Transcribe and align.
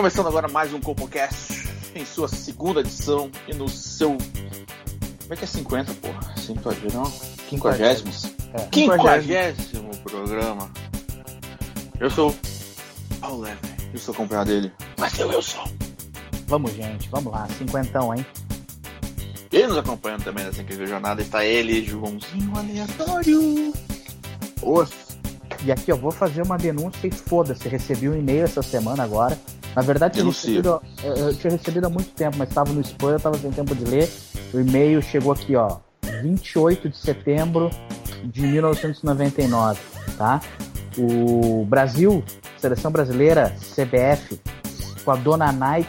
Começando 0.00 0.28
agora 0.28 0.48
mais 0.48 0.72
um 0.72 0.80
Compocast 0.80 1.68
em 1.94 2.06
sua 2.06 2.26
segunda 2.26 2.80
edição 2.80 3.30
e 3.46 3.52
no 3.52 3.68
seu. 3.68 4.16
Como 4.16 5.34
é 5.34 5.36
que 5.36 5.44
é 5.44 5.46
50, 5.46 5.92
porra? 5.92 6.34
50, 6.38 6.94
não? 6.94 7.04
50. 7.04 7.84
É. 8.54 8.66
Quinquagésimo 8.70 9.94
programa. 9.98 10.70
Eu 12.00 12.08
sou 12.08 12.34
Paulo 13.20 13.42
Leve, 13.42 13.58
eu 13.92 13.98
sou 13.98 14.14
acompanhado 14.14 14.48
dele. 14.48 14.72
Mas 14.98 15.18
eu, 15.18 15.30
eu 15.30 15.42
sou. 15.42 15.68
Vamos, 16.46 16.72
gente, 16.72 17.06
vamos 17.10 17.30
lá. 17.30 17.46
Cinquentão, 17.58 18.14
hein? 18.14 18.24
E 19.52 19.66
nos 19.66 19.76
acompanhando 19.76 20.24
também 20.24 20.46
nessa 20.46 20.62
incrível 20.62 20.86
jornada 20.86 21.20
está 21.20 21.44
ele, 21.44 21.84
Joãozinho 21.84 22.56
Aleatório. 22.56 23.74
Os. 24.62 25.09
E 25.64 25.70
aqui 25.70 25.92
eu 25.92 25.96
vou 25.96 26.10
fazer 26.10 26.42
uma 26.42 26.56
denúncia 26.56 27.06
e 27.06 27.10
foda-se. 27.10 27.68
Recebi 27.68 28.08
um 28.08 28.16
e-mail 28.16 28.44
essa 28.44 28.62
semana 28.62 29.02
agora. 29.02 29.38
Na 29.74 29.82
verdade, 29.82 30.18
Denuncie. 30.18 30.56
recebido, 30.56 30.82
eu, 31.04 31.16
eu 31.16 31.34
tinha 31.34 31.52
recebido 31.52 31.86
há 31.86 31.90
muito 31.90 32.10
tempo, 32.10 32.36
mas 32.38 32.48
estava 32.48 32.72
no 32.72 32.80
spam, 32.80 33.10
eu 33.10 33.16
estava 33.16 33.38
sem 33.38 33.52
tempo 33.52 33.74
de 33.74 33.84
ler. 33.84 34.10
O 34.52 34.58
e-mail 34.58 35.00
chegou 35.02 35.32
aqui, 35.32 35.54
ó. 35.54 35.78
28 36.22 36.88
de 36.88 36.96
setembro 36.96 37.70
de 38.24 38.42
1999, 38.42 39.80
tá? 40.16 40.40
O 40.98 41.64
Brasil, 41.66 42.24
seleção 42.58 42.90
brasileira, 42.90 43.54
CBF, 43.74 44.40
com 45.04 45.10
a 45.12 45.16
dona 45.16 45.52
Nike, 45.52 45.88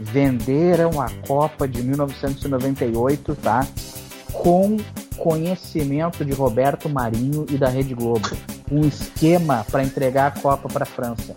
venderam 0.00 1.00
a 1.00 1.08
Copa 1.26 1.68
de 1.68 1.82
1998, 1.82 3.34
tá? 3.36 3.66
Com 4.32 4.78
conhecimento 5.16 6.24
de 6.24 6.32
Roberto 6.32 6.88
Marinho 6.88 7.44
e 7.50 7.58
da 7.58 7.68
Rede 7.68 7.94
Globo. 7.94 8.30
Um 8.70 8.86
esquema 8.86 9.64
para 9.70 9.82
entregar 9.82 10.26
a 10.26 10.30
Copa 10.40 10.68
para 10.68 10.82
a 10.84 10.86
França. 10.86 11.34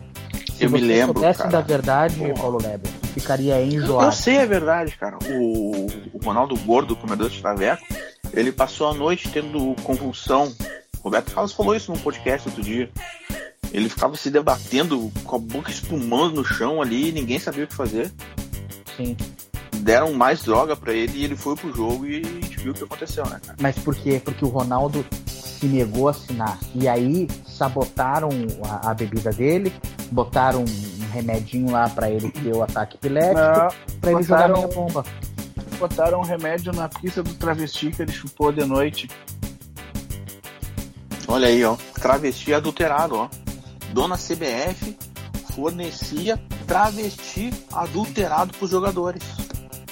Se 0.56 0.66
Eu 0.66 0.70
me 0.70 0.80
lembro, 0.80 1.14
soubesse 1.14 1.40
cara. 1.40 1.50
da 1.52 1.62
verdade, 1.62 2.16
Porra. 2.18 2.34
Paulo 2.36 2.58
Leber, 2.62 2.92
ficaria 3.14 3.60
Eu 3.60 3.66
enjoado. 3.68 4.16
sei 4.16 4.40
a 4.40 4.46
verdade, 4.46 4.96
cara. 4.98 5.18
O, 5.30 5.88
o 6.14 6.20
Ronaldo 6.24 6.56
Gordo, 6.58 6.96
comedor 6.96 7.30
de 7.30 7.42
Traveco, 7.42 7.84
ele 8.34 8.52
passou 8.52 8.90
a 8.90 8.94
noite 8.94 9.30
tendo 9.30 9.76
convulsão. 9.84 10.54
Roberto 11.04 11.34
Carlos 11.34 11.52
falou 11.54 11.76
isso 11.76 11.92
num 11.92 11.98
podcast 12.00 12.48
outro 12.48 12.64
dia. 12.64 12.90
Ele 13.74 13.90
ficava 13.90 14.16
se 14.18 14.30
debatendo 14.30 15.12
com 15.24 15.36
a 15.36 15.40
boca 15.40 15.72
espumando 15.72 16.36
no 16.36 16.46
chão 16.46 16.82
ali 16.82 17.10
e 17.10 17.12
ninguém 17.12 17.40
sabia 17.40 17.64
o 17.64 17.68
que 17.68 17.74
fazer. 17.74 18.12
Sim. 18.98 19.16
Deram 19.78 20.14
mais 20.14 20.44
droga 20.44 20.76
pra 20.76 20.94
ele 20.94 21.20
e 21.20 21.24
ele 21.26 21.36
foi 21.36 21.56
pro 21.56 21.74
jogo 21.74 22.06
e 22.06 22.18
a 22.18 22.24
gente 22.24 22.58
viu 22.60 22.72
o 22.72 22.76
que 22.76 22.84
aconteceu, 22.84 23.26
né, 23.26 23.40
cara? 23.44 23.58
Mas 23.60 23.76
por 23.80 23.96
quê? 23.96 24.22
Porque 24.24 24.46
o 24.46 24.50
Ronaldo 24.50 25.04
se 25.62 25.68
negou 25.68 26.08
a 26.08 26.12
assinar. 26.12 26.58
E 26.74 26.88
aí 26.88 27.28
sabotaram 27.46 28.30
a, 28.64 28.90
a 28.90 28.94
bebida 28.96 29.30
dele, 29.30 29.72
botaram 30.12 30.66
um 30.66 31.12
remedinho 31.12 31.72
lá 31.72 31.88
pra 31.88 32.10
ele 32.10 32.32
ter 32.32 32.54
o 32.54 32.64
ataque 32.64 32.98
epilético, 32.98 33.76
pra 34.02 34.12
ele 34.12 34.24
jogar 34.24 34.50
meia 34.50 34.68
bomba. 34.68 35.06
botaram 35.78 36.20
um 36.20 36.24
remédio 36.24 36.74
na 36.74 36.90
pista 36.90 37.22
do 37.22 37.34
travesti 37.36 37.92
que 37.92 38.02
ele 38.02 38.12
chupou 38.12 38.52
de 38.52 38.66
noite. 38.66 39.08
Olha 41.28 41.48
aí, 41.48 41.64
ó. 41.64 41.78
Travesti 41.94 42.54
adulterado, 42.54 43.16
ó. 43.16 43.30
Dona 43.94 44.18
CBF 44.18 44.98
fornecia 45.54 46.42
travesti 46.66 47.54
adulterado 47.72 48.52
pros 48.58 48.72
jogadores. 48.72 49.22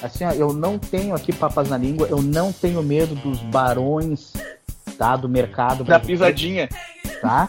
Assim, 0.02 0.24
ó, 0.24 0.32
eu 0.32 0.52
não 0.52 0.78
tenho 0.78 1.14
aqui 1.14 1.32
papas 1.32 1.68
na 1.68 1.76
língua, 1.76 2.08
eu 2.08 2.22
não 2.22 2.52
tenho 2.52 2.82
medo 2.82 3.14
dos 3.14 3.38
barões 3.42 4.32
tá, 5.00 5.16
do 5.16 5.30
mercado 5.30 5.82
Da 5.82 5.98
pisadinha. 5.98 6.68
tá? 7.22 7.48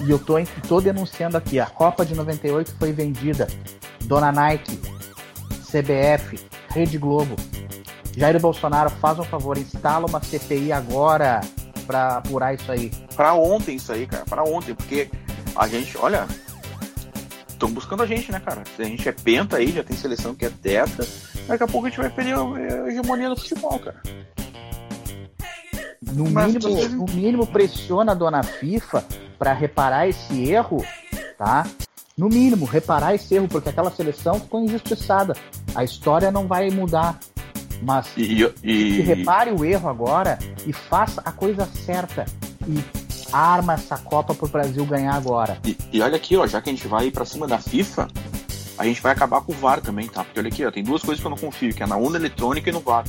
E 0.00 0.10
eu 0.10 0.18
tô, 0.18 0.36
tô 0.66 0.80
denunciando 0.80 1.36
aqui, 1.36 1.60
a 1.60 1.66
Copa 1.66 2.02
de 2.02 2.14
98 2.14 2.74
foi 2.78 2.92
vendida. 2.92 3.46
Dona 4.04 4.32
Nike, 4.32 4.80
CBF, 5.70 6.40
Rede 6.70 6.96
Globo. 6.96 7.36
Jair 8.16 8.40
Bolsonaro, 8.40 8.88
faz 8.88 9.18
um 9.18 9.22
favor, 9.22 9.58
instala 9.58 10.06
uma 10.06 10.22
CPI 10.22 10.72
agora 10.72 11.42
pra 11.86 12.16
apurar 12.16 12.54
isso 12.54 12.72
aí. 12.72 12.90
Pra 13.14 13.34
ontem 13.34 13.76
isso 13.76 13.92
aí, 13.92 14.06
cara. 14.06 14.24
Pra 14.24 14.42
ontem, 14.42 14.74
porque 14.74 15.10
a 15.54 15.68
gente, 15.68 15.96
olha. 15.98 16.26
Estão 17.48 17.70
buscando 17.70 18.02
a 18.02 18.06
gente, 18.06 18.32
né, 18.32 18.40
cara? 18.40 18.62
Se 18.74 18.82
a 18.82 18.84
gente 18.86 19.08
é 19.08 19.12
penta 19.12 19.58
aí, 19.58 19.70
já 19.72 19.84
tem 19.84 19.96
seleção 19.96 20.34
que 20.34 20.46
é 20.46 20.50
teta. 20.50 21.06
Daqui 21.46 21.62
a 21.62 21.68
pouco 21.68 21.86
a 21.86 21.90
gente 21.90 22.00
vai 22.00 22.10
perder 22.10 22.34
a 22.34 22.88
hegemonia 22.88 23.28
do 23.28 23.36
futebol, 23.36 23.78
cara. 23.78 24.02
No 26.10 26.28
Mas 26.30 26.54
mínimo, 26.54 26.76
você- 26.76 26.88
no 26.88 27.04
mínimo 27.06 27.46
pressiona 27.46 28.12
a 28.12 28.14
dona 28.14 28.42
FIFA 28.42 29.04
pra 29.38 29.52
reparar 29.52 30.08
esse 30.08 30.50
erro, 30.50 30.84
tá? 31.38 31.66
No 32.18 32.28
mínimo, 32.28 32.64
reparar 32.66 33.14
esse 33.14 33.34
erro, 33.34 33.48
porque 33.48 33.68
aquela 33.68 33.90
seleção 33.90 34.34
ficou 34.40 34.62
injustiçada. 34.64 35.34
A 35.74 35.84
história 35.84 36.30
não 36.30 36.46
vai 36.46 36.70
mudar. 36.70 37.18
Mas 37.82 38.06
E, 38.16 38.42
e, 38.62 38.96
que 38.96 39.00
repare 39.02 39.50
o 39.50 39.64
erro 39.64 39.88
agora 39.88 40.38
e 40.66 40.72
faça 40.72 41.20
a 41.24 41.32
coisa 41.32 41.66
certa. 41.66 42.24
E 42.68 42.78
arma 43.32 43.74
essa 43.74 43.96
Copa 43.98 44.34
pro 44.34 44.46
Brasil 44.46 44.84
ganhar 44.84 45.14
agora. 45.14 45.58
e- 45.64 45.76
e 45.92 46.00
olha 46.00 46.16
aqui, 46.16 46.36
ó, 46.36 46.46
já 46.46 46.60
que 46.60 46.70
a 46.70 46.72
gente 46.72 46.86
vai 46.86 47.10
pra 47.10 47.24
cima 47.24 47.46
da 47.48 47.58
FIFA, 47.58 48.06
a 48.78 48.84
gente 48.84 49.00
vai 49.00 49.10
acabar 49.12 49.40
com 49.40 49.52
o 49.52 49.56
VAR 49.56 49.80
também, 49.80 50.06
tá? 50.06 50.22
Porque 50.22 50.38
olha 50.38 50.48
aqui, 50.48 50.64
ó, 50.64 50.70
tem 50.70 50.84
duas 50.84 51.02
coisas 51.02 51.20
que 51.20 51.26
eu 51.26 51.30
não 51.30 51.38
confio, 51.38 51.74
que 51.74 51.82
é 51.82 51.86
na 51.86 51.96
urna 51.96 52.18
eletrônica 52.18 52.68
e 52.70 52.72
no 52.72 52.80
VAR. 52.80 53.04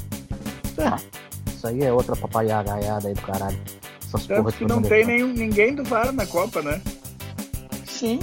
Isso 1.63 1.68
aí 1.69 1.81
é 1.81 1.94
outra 1.94 2.13
papaiagaiada 2.13 3.07
aí 3.07 3.13
do 3.13 3.22
caralho. 3.22 3.57
Essas 4.06 4.28
porra 4.28 4.51
que 4.51 4.66
não 4.66 4.81
tem 4.81 5.06
nenhum, 5.06 5.29
ninguém 5.31 5.74
do 5.74 5.81
VAR 5.85 6.12
na 6.12 6.25
Copa, 6.25 6.62
né? 6.62 6.81
Sim. 7.88 8.19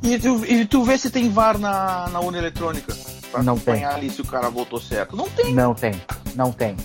E 0.00 0.16
tu, 0.16 0.44
e 0.46 0.64
tu 0.64 0.84
vê 0.84 0.96
se 0.96 1.10
tem 1.10 1.28
VAR 1.28 1.58
na, 1.58 2.08
na 2.10 2.20
urna 2.20 2.38
eletrônica. 2.38 2.94
Pra 3.32 3.42
Não 3.42 3.58
tem. 3.58 3.74
acompanhar 3.74 3.96
ali 3.96 4.10
se 4.10 4.20
o 4.20 4.24
cara 4.24 4.48
votou 4.48 4.80
certo. 4.80 5.16
Não 5.16 5.28
tem, 5.28 5.52
Não 5.52 5.74
tem, 5.74 5.92
não 6.36 6.52
tem. 6.52 6.76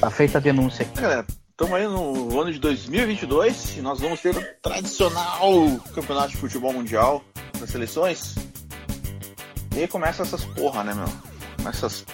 Tá 0.00 0.10
feita 0.10 0.38
a 0.38 0.40
denúncia 0.40 0.84
aqui. 0.84 1.00
galera. 1.00 1.24
Estamos 1.52 1.74
aí 1.74 1.86
no 1.86 2.40
ano 2.40 2.52
de 2.52 2.58
2022 2.58 3.76
e 3.76 3.80
nós 3.80 4.00
vamos 4.00 4.20
ter 4.20 4.36
o 4.36 4.44
tradicional 4.60 5.52
campeonato 5.94 6.30
de 6.30 6.36
futebol 6.38 6.72
mundial 6.72 7.22
das 7.60 7.70
seleções. 7.70 8.34
E 9.76 9.78
aí 9.82 9.86
começa 9.86 10.24
essas 10.24 10.44
porra, 10.44 10.82
né, 10.82 10.94
meu? 10.94 11.06
Começa 11.58 11.86
essas 11.86 12.04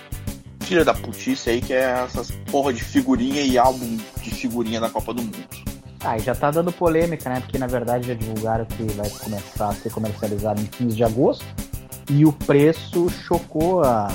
filha 0.73 0.87
da 0.87 0.95
putice 0.95 1.51
aí 1.51 1.61
que 1.61 1.75
é 1.75 1.83
essas 2.03 2.31
porra 2.51 2.73
de 2.73 2.83
figurinha 2.83 3.43
e 3.43 3.59
álbum 3.59 3.99
de 4.23 4.31
figurinha 4.31 4.81
da 4.81 4.89
Copa 4.89 5.13
do 5.13 5.21
Mundo. 5.21 5.37
Ah, 6.01 6.17
e 6.17 6.21
já 6.21 6.35
tá 6.35 6.51
dando 6.51 6.73
polêmica, 6.73 7.29
né? 7.29 7.41
Porque 7.41 7.59
na 7.59 7.67
verdade 7.67 8.09
já 8.09 8.15
divulgaram 8.15 8.65
que 8.65 8.83
vai 8.85 9.11
começar 9.11 9.69
a 9.69 9.75
ser 9.75 9.93
comercializado 9.93 10.63
em 10.63 10.65
15 10.65 10.97
de 10.97 11.05
agosto. 11.05 11.45
E 12.11 12.25
o 12.25 12.33
preço 12.33 13.11
chocou 13.11 13.85
a, 13.85 14.09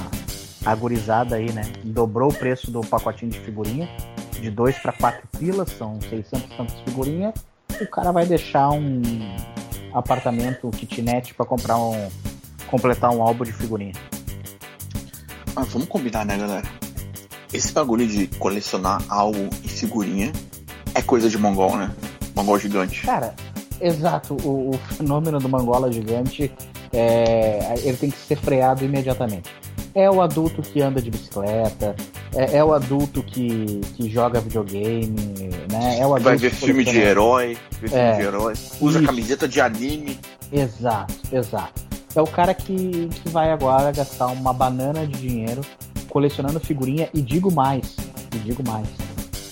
a 0.66 0.74
gurizada 0.74 1.36
aí, 1.36 1.52
né? 1.54 1.62
Dobrou 1.84 2.32
o 2.32 2.34
preço 2.34 2.72
do 2.72 2.82
pacotinho 2.82 3.32
de 3.32 3.40
figurinha. 3.40 3.88
De 4.32 4.50
2 4.50 4.80
para 4.80 4.94
4 4.94 5.28
pilas, 5.38 5.70
são 5.70 6.02
600 6.02 6.42
e 6.42 6.58
tantas 6.58 6.80
figurinhas. 6.80 7.36
O 7.80 7.86
cara 7.86 8.12
vai 8.12 8.26
deixar 8.26 8.72
um 8.72 9.00
apartamento, 9.94 10.68
um 10.68 10.72
kitnet 10.72 11.36
pra 11.36 11.46
comprar 11.46 11.78
um. 11.78 12.10
completar 12.66 13.12
um 13.12 13.22
álbum 13.22 13.44
de 13.44 13.54
figurinha. 13.54 13.94
Mas 15.58 15.68
vamos 15.70 15.88
combinar, 15.88 16.26
né, 16.26 16.38
galera? 16.38 16.68
Esse 17.52 17.72
bagulho 17.72 18.08
de 18.08 18.28
colecionar 18.40 19.02
álbum 19.10 19.50
e 19.64 19.68
figurinha 19.68 20.32
é 20.94 21.02
coisa 21.02 21.30
de 21.30 21.38
mongol, 21.38 21.78
né? 21.78 21.90
Mongol 22.36 22.60
gigante. 22.60 23.02
Cara, 23.02 23.34
exato. 23.82 24.36
O, 24.44 24.72
o 24.72 24.78
fenômeno 24.96 25.40
do 25.40 25.50
Mangola 25.50 25.92
gigante 25.92 26.52
é, 26.94 27.74
ele 27.84 27.98
tem 27.98 28.10
que 28.12 28.18
ser 28.18 28.36
freado 28.38 28.84
imediatamente. 28.86 29.50
É 29.96 30.12
o 30.12 30.22
adulto 30.22 30.62
que 30.62 30.80
anda 30.82 31.02
de 31.02 31.10
bicicleta, 31.10 31.96
é, 32.36 32.58
é 32.58 32.64
o 32.64 32.72
adulto 32.74 33.24
que, 33.24 33.82
que 33.96 34.08
joga 34.10 34.40
videogame, 34.40 35.16
né? 35.72 35.98
É 36.00 36.06
o 36.06 36.14
adulto 36.14 36.24
Vai 36.24 36.38
ver 36.38 36.52
que 36.52 36.56
filme 36.58 36.84
de 36.84 37.00
herói, 37.00 37.58
ver 37.82 37.90
filme 37.90 38.04
É. 38.04 38.16
de 38.16 38.22
herói, 38.22 38.54
usa 38.80 39.00
Isso. 39.00 39.08
camiseta 39.08 39.48
de 39.48 39.60
anime. 39.60 40.20
Exato, 40.52 41.16
exato. 41.32 41.87
É 42.18 42.22
o 42.22 42.26
cara 42.26 42.52
que, 42.54 43.08
que 43.08 43.30
vai 43.30 43.52
agora 43.52 43.92
gastar 43.92 44.28
uma 44.28 44.52
banana 44.52 45.06
de 45.06 45.20
dinheiro 45.20 45.62
colecionando 46.10 46.60
figurinha 46.60 47.10
e 47.14 47.22
digo 47.22 47.52
mais, 47.52 47.96
e 48.34 48.40
digo 48.40 48.64
mais. 48.68 48.88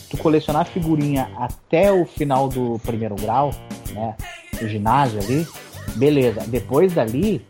Tu 0.10 0.18
colecionar 0.18 0.66
figurinha 0.66 1.32
até 1.38 1.92
o 1.92 2.06
final 2.06 2.50
do 2.50 2.80
primeiro 2.80 3.14
grau, 3.16 3.52
né? 3.92 4.16
O 4.60 4.68
ginásio 4.68 5.20
ali, 5.22 5.48
Beleza, 5.96 6.42
depois 6.48 6.92
dali, 6.94 7.46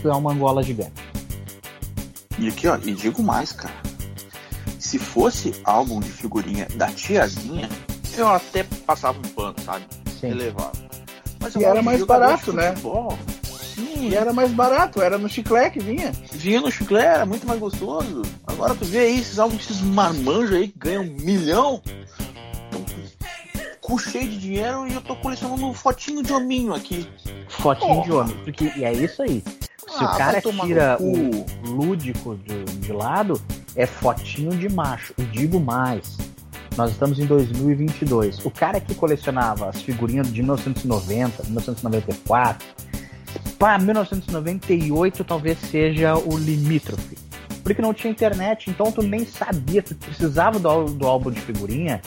foi 0.00 0.10
uma 0.12 0.32
Angola 0.32 0.62
gigante. 0.62 1.02
E 2.38 2.48
aqui, 2.48 2.68
ó, 2.68 2.76
e 2.76 2.94
digo 2.94 3.22
mais, 3.22 3.52
cara. 3.52 3.74
Se 4.78 4.98
fosse 4.98 5.52
álbum 5.64 6.00
de 6.00 6.08
figurinha 6.08 6.68
da 6.76 6.86
tiazinha, 6.86 7.68
eu 8.16 8.28
até 8.28 8.62
passava 8.86 9.18
um 9.18 9.28
pano, 9.30 9.56
sabe? 9.64 9.84
Sim. 10.20 10.28
Elevado. 10.28 10.78
Mas 11.40 11.54
E 11.54 11.58
agora 11.58 11.72
era 11.72 11.82
mais 11.82 12.04
barato, 12.04 12.52
né? 12.52 12.68
futebol, 12.70 13.10
Sim, 13.12 13.39
E 13.80 14.14
era 14.14 14.32
mais 14.32 14.50
barato, 14.52 15.00
era 15.00 15.18
no 15.18 15.28
chiclete 15.28 15.78
que 15.78 15.84
vinha. 15.84 16.12
vinha 16.32 16.60
no 16.60 16.70
chiclete, 16.70 17.06
era 17.06 17.26
muito 17.26 17.46
mais 17.46 17.58
gostoso. 17.60 18.22
Agora 18.46 18.74
tu 18.74 18.84
vê 18.84 18.98
aí 19.00 19.18
esses 19.18 19.38
álbuns, 19.38 19.62
esses 19.62 19.80
marmanjos 19.80 20.52
aí 20.54 20.68
que 20.68 20.78
ganham 20.78 21.02
um 21.02 21.16
milhão. 21.20 21.82
Com 23.80 23.98
cheio 23.98 24.28
de 24.28 24.38
dinheiro 24.38 24.86
e 24.86 24.94
eu 24.94 25.00
tô 25.00 25.16
colecionando 25.16 25.72
fotinho 25.74 26.22
de 26.22 26.32
hominho 26.32 26.72
aqui. 26.74 27.08
Fotinho 27.48 28.02
de 28.04 28.12
homem. 28.12 28.36
Porque, 28.44 28.72
e 28.76 28.84
é 28.84 28.92
isso 28.92 29.22
aí. 29.22 29.42
Se 29.88 30.04
Ah, 30.04 30.14
o 30.14 30.16
cara 30.16 30.40
tira 30.40 30.96
o 31.00 31.44
lúdico 31.68 32.36
de, 32.36 32.64
de 32.64 32.92
lado, 32.92 33.40
é 33.74 33.86
fotinho 33.86 34.50
de 34.50 34.68
macho. 34.68 35.12
E 35.18 35.22
digo 35.24 35.58
mais. 35.58 36.16
Nós 36.76 36.92
estamos 36.92 37.18
em 37.18 37.26
2022. 37.26 38.44
O 38.46 38.50
cara 38.50 38.78
que 38.80 38.94
colecionava 38.94 39.68
as 39.68 39.82
figurinhas 39.82 40.32
de 40.32 40.40
1990, 40.40 41.42
1994, 41.44 42.64
para 43.60 43.78
1998 43.78 45.22
talvez 45.22 45.58
seja 45.58 46.16
o 46.16 46.38
limítrofe. 46.38 47.18
Porque 47.62 47.82
não 47.82 47.92
tinha 47.92 48.10
internet, 48.10 48.70
então 48.70 48.90
tu 48.90 49.02
nem 49.02 49.26
sabia, 49.26 49.82
tu 49.82 49.94
precisava 49.94 50.58
do, 50.58 50.84
do 50.86 51.06
álbum 51.06 51.30
de 51.30 51.42
figurinha 51.42 52.00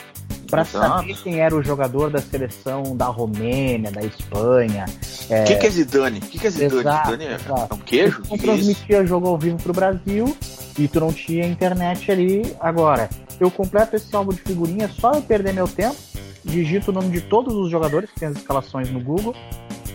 para 0.49 0.65
saber 0.65 1.15
quem 1.21 1.39
era 1.39 1.55
o 1.55 1.61
jogador 1.61 2.09
da 2.09 2.19
seleção 2.19 2.97
da 2.97 3.05
Romênia, 3.05 3.91
da 3.91 4.01
Espanha. 4.01 4.85
O 5.29 5.43
que, 5.45 5.55
que 5.55 5.67
é 5.67 5.69
Zidane? 5.69 6.17
O 6.17 6.21
que, 6.21 6.39
que 6.39 6.47
é 6.47 6.49
Zidane? 6.49 6.79
Exato, 6.79 7.11
Zidane 7.11 7.25
é, 7.25 7.35
exato. 7.35 7.67
é 7.69 7.75
um 7.75 7.79
queijo? 7.79 8.21
Tu 8.23 8.29
não 8.29 8.29
Que 8.29 8.35
isso? 8.35 8.45
transmitia 8.45 9.05
jogo 9.05 9.27
ao 9.27 9.37
vivo 9.37 9.57
pro 9.57 9.73
Brasil 9.73 10.35
e 10.77 10.87
tu 10.87 10.99
não 10.99 11.13
tinha 11.13 11.45
internet 11.45 12.11
ali. 12.11 12.41
Agora, 12.59 13.07
eu 13.39 13.51
completo 13.51 13.95
esse 13.95 14.15
álbum 14.15 14.33
de 14.33 14.41
figurinha 14.41 14.87
só 14.87 15.11
eu 15.11 15.21
perder 15.21 15.53
meu 15.53 15.67
tempo, 15.67 15.95
digito 16.43 16.89
o 16.89 16.93
nome 16.93 17.09
de 17.09 17.21
todos 17.21 17.55
os 17.55 17.69
jogadores 17.69 18.09
que 18.09 18.19
tem 18.19 18.29
as 18.29 18.37
escalações 18.37 18.89
no 18.89 18.99
Google, 18.99 19.35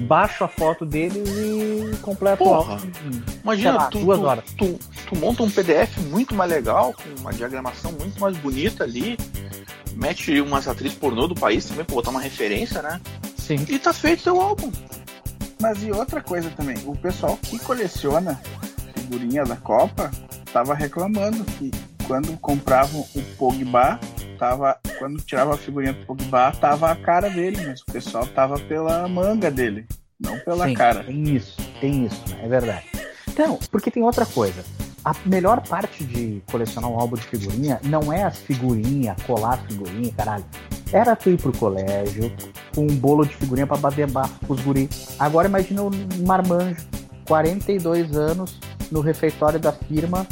baixo 0.03 0.45
a 0.45 0.49
foto 0.49 0.85
deles 0.87 1.29
e 1.29 1.97
completo 2.03 2.39
Porra. 2.45 2.71
o 2.71 2.73
álbum. 2.75 2.91
Imagina, 3.43 3.73
lá, 3.73 3.87
tu, 3.89 3.99
duas 3.99 4.19
tu- 4.19 4.25
horas. 4.27 4.45
Tu, 4.57 4.79
tu 5.09 5.17
monta 5.19 5.43
um 5.43 5.51
PDF 5.51 5.97
muito 6.11 6.35
mais 6.35 6.51
legal, 6.51 6.93
com 6.95 7.21
uma 7.21 7.33
diagramação 7.33 7.93
muito 7.93 8.21
mais 8.21 8.37
bonita 8.39 8.85
ali, 8.85 9.17
mete 9.95 10.41
umas 10.41 10.69
atrizes 10.69 10.97
pornô 10.97 11.27
do 11.27 11.35
país 11.35 11.65
também 11.67 11.85
pra 11.85 11.95
botar 11.95 12.11
uma 12.11 12.21
referência, 12.21 12.81
né? 12.83 13.01
Sim. 13.37 13.65
E 13.69 13.79
tá 13.79 13.93
feito 13.93 14.25
teu 14.25 14.41
álbum. 14.41 14.71
Mas 15.61 15.83
e 15.83 15.91
outra 15.91 16.21
coisa 16.21 16.51
também, 16.51 16.77
o 16.87 16.95
pessoal 16.97 17.37
que 17.43 17.59
coleciona 17.59 18.41
figurinha 18.95 19.45
da 19.45 19.57
Copa 19.57 20.11
tava 20.53 20.73
reclamando 20.75 21.43
que 21.45 21.71
quando 22.07 22.37
compravam 22.39 23.01
o 23.15 23.23
Pogba, 23.37 23.99
tava, 24.39 24.79
quando 24.99 25.21
tirava 25.23 25.55
a 25.55 25.59
figurinha 25.59 25.93
do 25.93 26.07
Pogba, 26.07 26.53
tava 26.53 26.91
a 26.91 26.97
cara 26.97 27.29
dele, 27.29 27.59
mas 27.67 27.81
o 27.81 27.87
pessoal 27.87 28.27
tava 28.27 28.59
pela 28.59 29.07
manga 29.09 29.51
dele, 29.51 29.87
não 30.19 30.39
pela 30.39 30.67
Sim, 30.67 30.75
cara. 30.75 31.05
Tem 31.05 31.23
isso, 31.25 31.57
tem 31.81 32.07
isso, 32.07 32.23
né? 32.29 32.41
é 32.45 32.49
verdade. 32.49 32.87
Então, 33.29 33.59
porque 33.71 33.91
tem 33.91 34.03
outra 34.03 34.25
coisa. 34.25 34.65
A 35.05 35.15
melhor 35.25 35.67
parte 35.67 36.05
de 36.05 36.43
colecionar 36.51 36.91
um 36.91 36.99
álbum 36.99 37.17
de 37.17 37.23
figurinha 37.23 37.81
não 37.85 38.13
é 38.13 38.25
as 38.25 38.39
figurinhas, 38.39 39.17
colar 39.23 39.59
figurinha, 39.67 40.13
caralho. 40.13 40.45
Era 40.93 41.15
tu 41.15 41.31
ir 41.31 41.41
pro 41.41 41.53
colégio 41.53 42.33
com 42.75 42.83
um 42.83 42.97
bolo 42.97 43.25
de 43.25 43.35
figurinha 43.35 43.67
pra 43.67 43.77
bater 43.77 44.11
bafo 44.11 44.35
com 44.47 44.53
os 44.53 44.61
guri. 44.61 44.89
Agora 45.19 45.49
imagina 45.49 45.83
o 45.83 45.91
marmanjo, 46.27 46.87
42 47.27 48.17
anos, 48.17 48.59
no 48.91 49.01
refeitório 49.01 49.61
da 49.61 49.73
firma, 49.73 50.27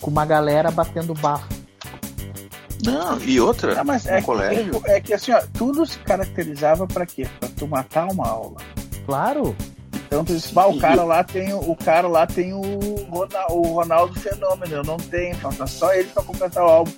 com 0.00 0.10
uma 0.10 0.24
galera 0.24 0.70
batendo 0.70 1.12
bafo. 1.14 1.55
Não, 2.84 3.18
e 3.20 3.40
outra, 3.40 3.80
Ah, 3.80 3.84
mas 3.84 4.06
é 4.06 4.18
que, 4.20 4.26
colégio, 4.26 4.82
é 4.86 5.00
que 5.00 5.14
assim, 5.14 5.32
ó, 5.32 5.40
tudo 5.54 5.84
se 5.86 5.98
caracterizava 6.00 6.86
pra 6.86 7.06
quê? 7.06 7.26
Pra 7.40 7.48
tu 7.56 7.66
matar 7.66 8.06
uma 8.10 8.26
aula. 8.28 8.56
Claro, 9.06 9.56
Então 10.06 10.24
tu 10.24 10.34
"Bah, 10.52 10.66
o 10.66 10.78
cara 10.78 11.02
lá 11.02 11.24
tem 11.24 11.52
o 11.52 11.74
cara 11.76 12.06
lá 12.06 12.26
tem 12.26 12.52
o, 12.52 12.60
Rona- 13.10 13.46
o 13.50 13.62
Ronaldo 13.72 14.18
Fenômeno, 14.20 14.72
eu 14.76 14.84
não 14.84 14.96
tenho, 14.98 15.34
falta 15.36 15.66
só 15.66 15.92
ele 15.94 16.08
pra 16.08 16.22
completar 16.22 16.62
o 16.64 16.68
álbum. 16.68 16.92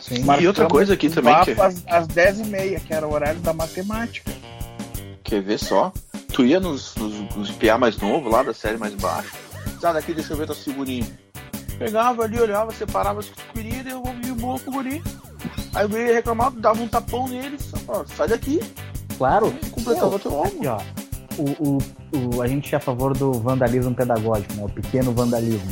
sim. 0.00 0.22
E 0.40 0.46
outra 0.46 0.66
coisa 0.66 0.92
aqui 0.94 1.08
também 1.08 1.34
que- 1.44 1.52
às, 1.52 1.82
às 1.86 2.06
10h30, 2.08 2.80
que 2.80 2.92
era 2.92 3.06
o 3.06 3.12
horário 3.12 3.40
da 3.40 3.52
matemática. 3.54 4.30
quer 5.24 5.40
ver 5.42 5.58
só? 5.58 5.92
Tu 6.32 6.44
ia 6.44 6.60
nos, 6.60 6.94
nos, 6.96 7.14
nos 7.36 7.50
PA 7.52 7.78
mais 7.78 7.96
novos, 7.98 8.30
lá 8.30 8.42
da 8.42 8.52
série 8.52 8.76
mais 8.78 8.94
baixa. 8.94 9.30
Ah, 9.82 9.92
daqui 9.92 10.12
deixa 10.12 10.32
eu 10.32 10.36
ver 10.36 10.46
tua 10.46 10.54
figurinha. 10.54 11.06
Pegava 11.78 12.24
ali, 12.24 12.38
olhava, 12.38 12.70
separava 12.72 13.20
as 13.20 13.26
que 13.26 13.32
tu 13.36 13.52
queria, 13.54 13.82
devolvia 13.82 14.09
pro 14.40 14.72
guri. 14.72 15.02
Aí 15.74 15.84
o 15.84 15.88
guri 15.88 16.02
ia 16.06 16.14
reclamar, 16.14 16.50
dava 16.52 16.80
um 16.82 16.88
tapão 16.88 17.28
neles, 17.28 17.70
ó, 17.88 18.04
sai 18.16 18.28
daqui, 18.28 18.60
Claro. 19.16 19.52
completava 19.70 20.18
teu 20.18 20.32
ó. 20.66 20.80
O, 21.38 21.78
o, 22.22 22.36
o- 22.36 22.42
a 22.42 22.48
gente 22.48 22.74
é 22.74 22.78
a 22.78 22.80
favor 22.80 23.16
do 23.16 23.32
vandalismo 23.32 23.94
pedagógico, 23.94 24.52
né? 24.54 24.64
o 24.64 24.68
pequeno 24.68 25.12
vandalismo. 25.12 25.70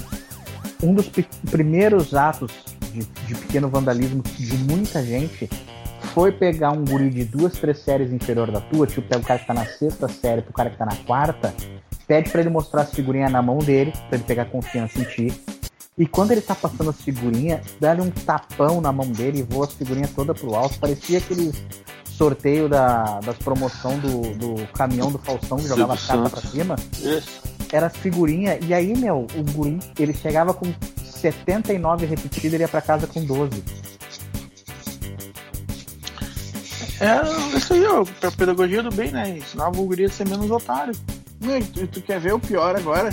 Um 0.82 0.94
dos 0.94 1.08
pe- 1.08 1.26
primeiros 1.50 2.14
atos 2.14 2.52
de, 2.92 3.00
de 3.26 3.34
pequeno 3.34 3.68
vandalismo 3.68 4.22
de 4.22 4.56
muita 4.58 5.04
gente 5.04 5.48
foi 6.14 6.30
pegar 6.32 6.70
um 6.70 6.84
guri 6.84 7.10
de 7.10 7.24
duas, 7.24 7.52
três 7.54 7.80
séries 7.80 8.12
inferior 8.12 8.50
da 8.50 8.60
tua, 8.60 8.86
tipo, 8.86 9.02
pega 9.02 9.20
o 9.20 9.26
cara 9.26 9.40
que 9.40 9.46
tá 9.46 9.54
na 9.54 9.66
sexta 9.66 10.08
série 10.08 10.42
pro 10.42 10.52
cara 10.52 10.70
que 10.70 10.78
tá 10.78 10.86
na 10.86 10.96
quarta, 11.04 11.52
pede 12.06 12.30
pra 12.30 12.40
ele 12.40 12.50
mostrar 12.50 12.82
as 12.82 12.92
figurinhas 12.94 13.30
na 13.30 13.42
mão 13.42 13.58
dele, 13.58 13.92
pra 14.08 14.16
ele 14.16 14.24
pegar 14.24 14.46
confiança 14.46 14.98
em 15.00 15.04
ti. 15.04 15.32
E 15.98 16.06
quando 16.06 16.30
ele 16.30 16.40
tá 16.40 16.54
passando 16.54 16.90
as 16.90 17.00
figurinhas, 17.00 17.60
dá-lhe 17.80 18.00
um 18.00 18.10
tapão 18.10 18.80
na 18.80 18.92
mão 18.92 19.10
dele 19.10 19.40
e 19.40 19.42
voa 19.42 19.66
as 19.66 19.72
figurinhas 19.72 20.10
toda 20.12 20.32
pro 20.32 20.54
alto. 20.54 20.78
Parecia 20.78 21.18
aquele 21.18 21.52
sorteio 22.04 22.68
da, 22.68 23.20
das 23.20 23.36
promoção 23.38 23.98
do, 23.98 24.34
do 24.34 24.66
caminhão 24.68 25.10
do 25.10 25.18
Faustão 25.18 25.58
que 25.58 25.66
jogava 25.66 25.94
as 25.94 26.00
Silvio 26.00 26.22
cartas 26.22 26.40
pra 26.40 26.50
cima. 26.50 26.76
Isso. 27.00 27.42
Era 27.72 27.86
as 27.88 27.96
figurinhas. 27.96 28.58
E 28.66 28.72
aí, 28.72 28.96
meu, 28.96 29.26
o 29.34 29.52
guri, 29.52 29.80
ele 29.98 30.14
chegava 30.14 30.54
com 30.54 30.72
79 31.04 32.06
repetidas 32.06 32.52
e 32.52 32.56
ele 32.56 32.62
ia 32.62 32.68
pra 32.68 32.80
casa 32.80 33.08
com 33.08 33.24
12. 33.24 33.62
É 37.00 37.56
isso 37.56 37.74
aí, 37.74 37.86
ó, 37.86 38.04
pra 38.04 38.30
pedagogia 38.30 38.82
do 38.82 38.90
bem, 38.90 39.10
né? 39.10 39.38
Ensinava 39.38 39.80
o 39.80 39.84
guri 39.84 40.04
a 40.04 40.08
ser 40.08 40.28
menos 40.28 40.50
otário. 40.50 40.94
Não, 41.40 41.56
e 41.56 41.62
tu, 41.64 41.86
tu 41.86 42.02
quer 42.02 42.20
ver 42.20 42.34
o 42.34 42.40
pior 42.40 42.76
agora? 42.76 43.10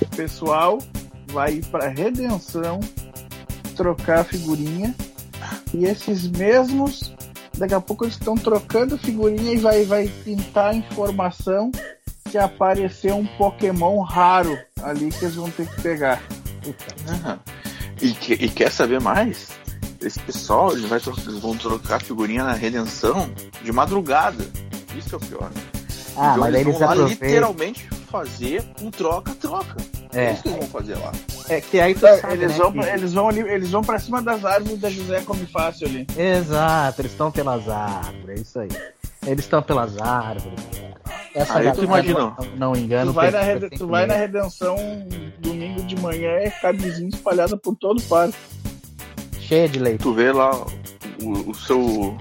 O 0.00 0.16
pessoal 0.16 0.78
vai 1.32 1.54
ir 1.54 1.64
pra 1.66 1.88
redenção 1.88 2.80
trocar 3.76 4.20
a 4.20 4.24
figurinha 4.24 4.94
e 5.72 5.84
esses 5.86 6.26
mesmos 6.28 7.14
daqui 7.56 7.74
a 7.74 7.80
pouco 7.80 8.04
eles 8.04 8.14
estão 8.14 8.34
trocando 8.36 8.98
figurinha 8.98 9.52
e 9.52 9.56
vai, 9.58 9.84
vai 9.84 10.06
pintar 10.24 10.70
a 10.70 10.74
informação 10.74 11.70
que 12.30 12.36
apareceu 12.38 13.16
um 13.16 13.26
Pokémon 13.26 14.00
raro 14.02 14.56
ali 14.82 15.10
que 15.10 15.24
eles 15.24 15.34
vão 15.34 15.50
ter 15.50 15.66
que 15.68 15.80
pegar. 15.82 16.22
Aham. 17.08 17.38
E, 18.00 18.12
que- 18.12 18.34
e 18.34 18.48
quer 18.48 18.70
saber 18.70 19.00
mais? 19.00 19.48
Esse 20.00 20.18
pessoal 20.20 20.72
ele 20.72 20.86
vai 20.86 20.98
eles 20.98 21.38
vão 21.40 21.56
trocar 21.56 22.00
figurinha 22.02 22.44
na 22.44 22.52
redenção 22.52 23.30
de 23.62 23.72
madrugada. 23.72 24.46
Isso 24.96 25.14
é 25.14 25.18
o 25.18 25.20
pior. 25.20 25.50
Ah, 26.16 26.30
então 26.32 26.38
mas 26.38 26.54
eles 26.54 26.66
eles 26.66 26.78
vão 26.78 26.88
lá 26.88 26.94
literalmente 27.08 27.88
fazer 28.10 28.64
um 28.80 28.90
troca-troca. 28.90 29.76
É. 30.12 30.24
É, 30.26 30.32
isso 30.32 30.42
que 30.42 30.48
eles 30.48 30.58
vão 30.60 30.68
fazer 30.68 30.94
lá. 30.96 31.12
é 31.48 31.60
que 31.60 31.80
aí 31.80 31.94
tu 31.94 32.00
sabe, 32.00 32.32
eles, 32.32 32.50
né, 32.52 32.56
vão, 32.58 32.72
que- 32.72 32.78
eles, 32.80 33.12
vão 33.12 33.28
ali, 33.28 33.40
eles 33.40 33.70
vão 33.70 33.82
pra 33.82 33.98
cima 33.98 34.20
das 34.20 34.44
árvores 34.44 34.78
da 34.80 34.90
José 34.90 35.20
Come 35.22 35.46
Fácil 35.46 35.86
ali. 35.88 36.06
Exato, 36.16 37.00
eles 37.00 37.12
estão 37.12 37.30
pelas 37.30 37.68
árvores, 37.68 38.28
é 38.28 38.34
isso 38.42 38.58
aí. 38.60 38.68
Eles 39.26 39.44
estão 39.44 39.62
pelas 39.62 39.96
árvores. 39.98 40.58
Essa 41.34 41.58
Aí 41.58 41.72
tu 41.72 41.84
imagina. 41.84 42.18
Não, 42.18 42.36
não 42.56 42.76
engano. 42.76 43.12
Tu 43.12 43.14
vai, 43.14 43.30
na, 43.30 43.40
rede- 43.42 43.70
tu 43.70 43.86
vai 43.86 44.06
na 44.06 44.14
redenção 44.14 44.76
domingo 45.38 45.82
de 45.84 45.94
manhã, 46.00 46.30
é 46.30 46.50
camisinha 46.50 47.08
espalhada 47.08 47.56
por 47.56 47.76
todo 47.76 47.98
o 48.00 48.02
parque. 48.02 48.34
Cheia 49.38 49.68
de 49.68 49.78
leite. 49.78 50.02
Tu 50.02 50.12
vê 50.12 50.32
lá 50.32 50.50
o, 51.22 51.50
o 51.50 51.54
seu. 51.54 52.16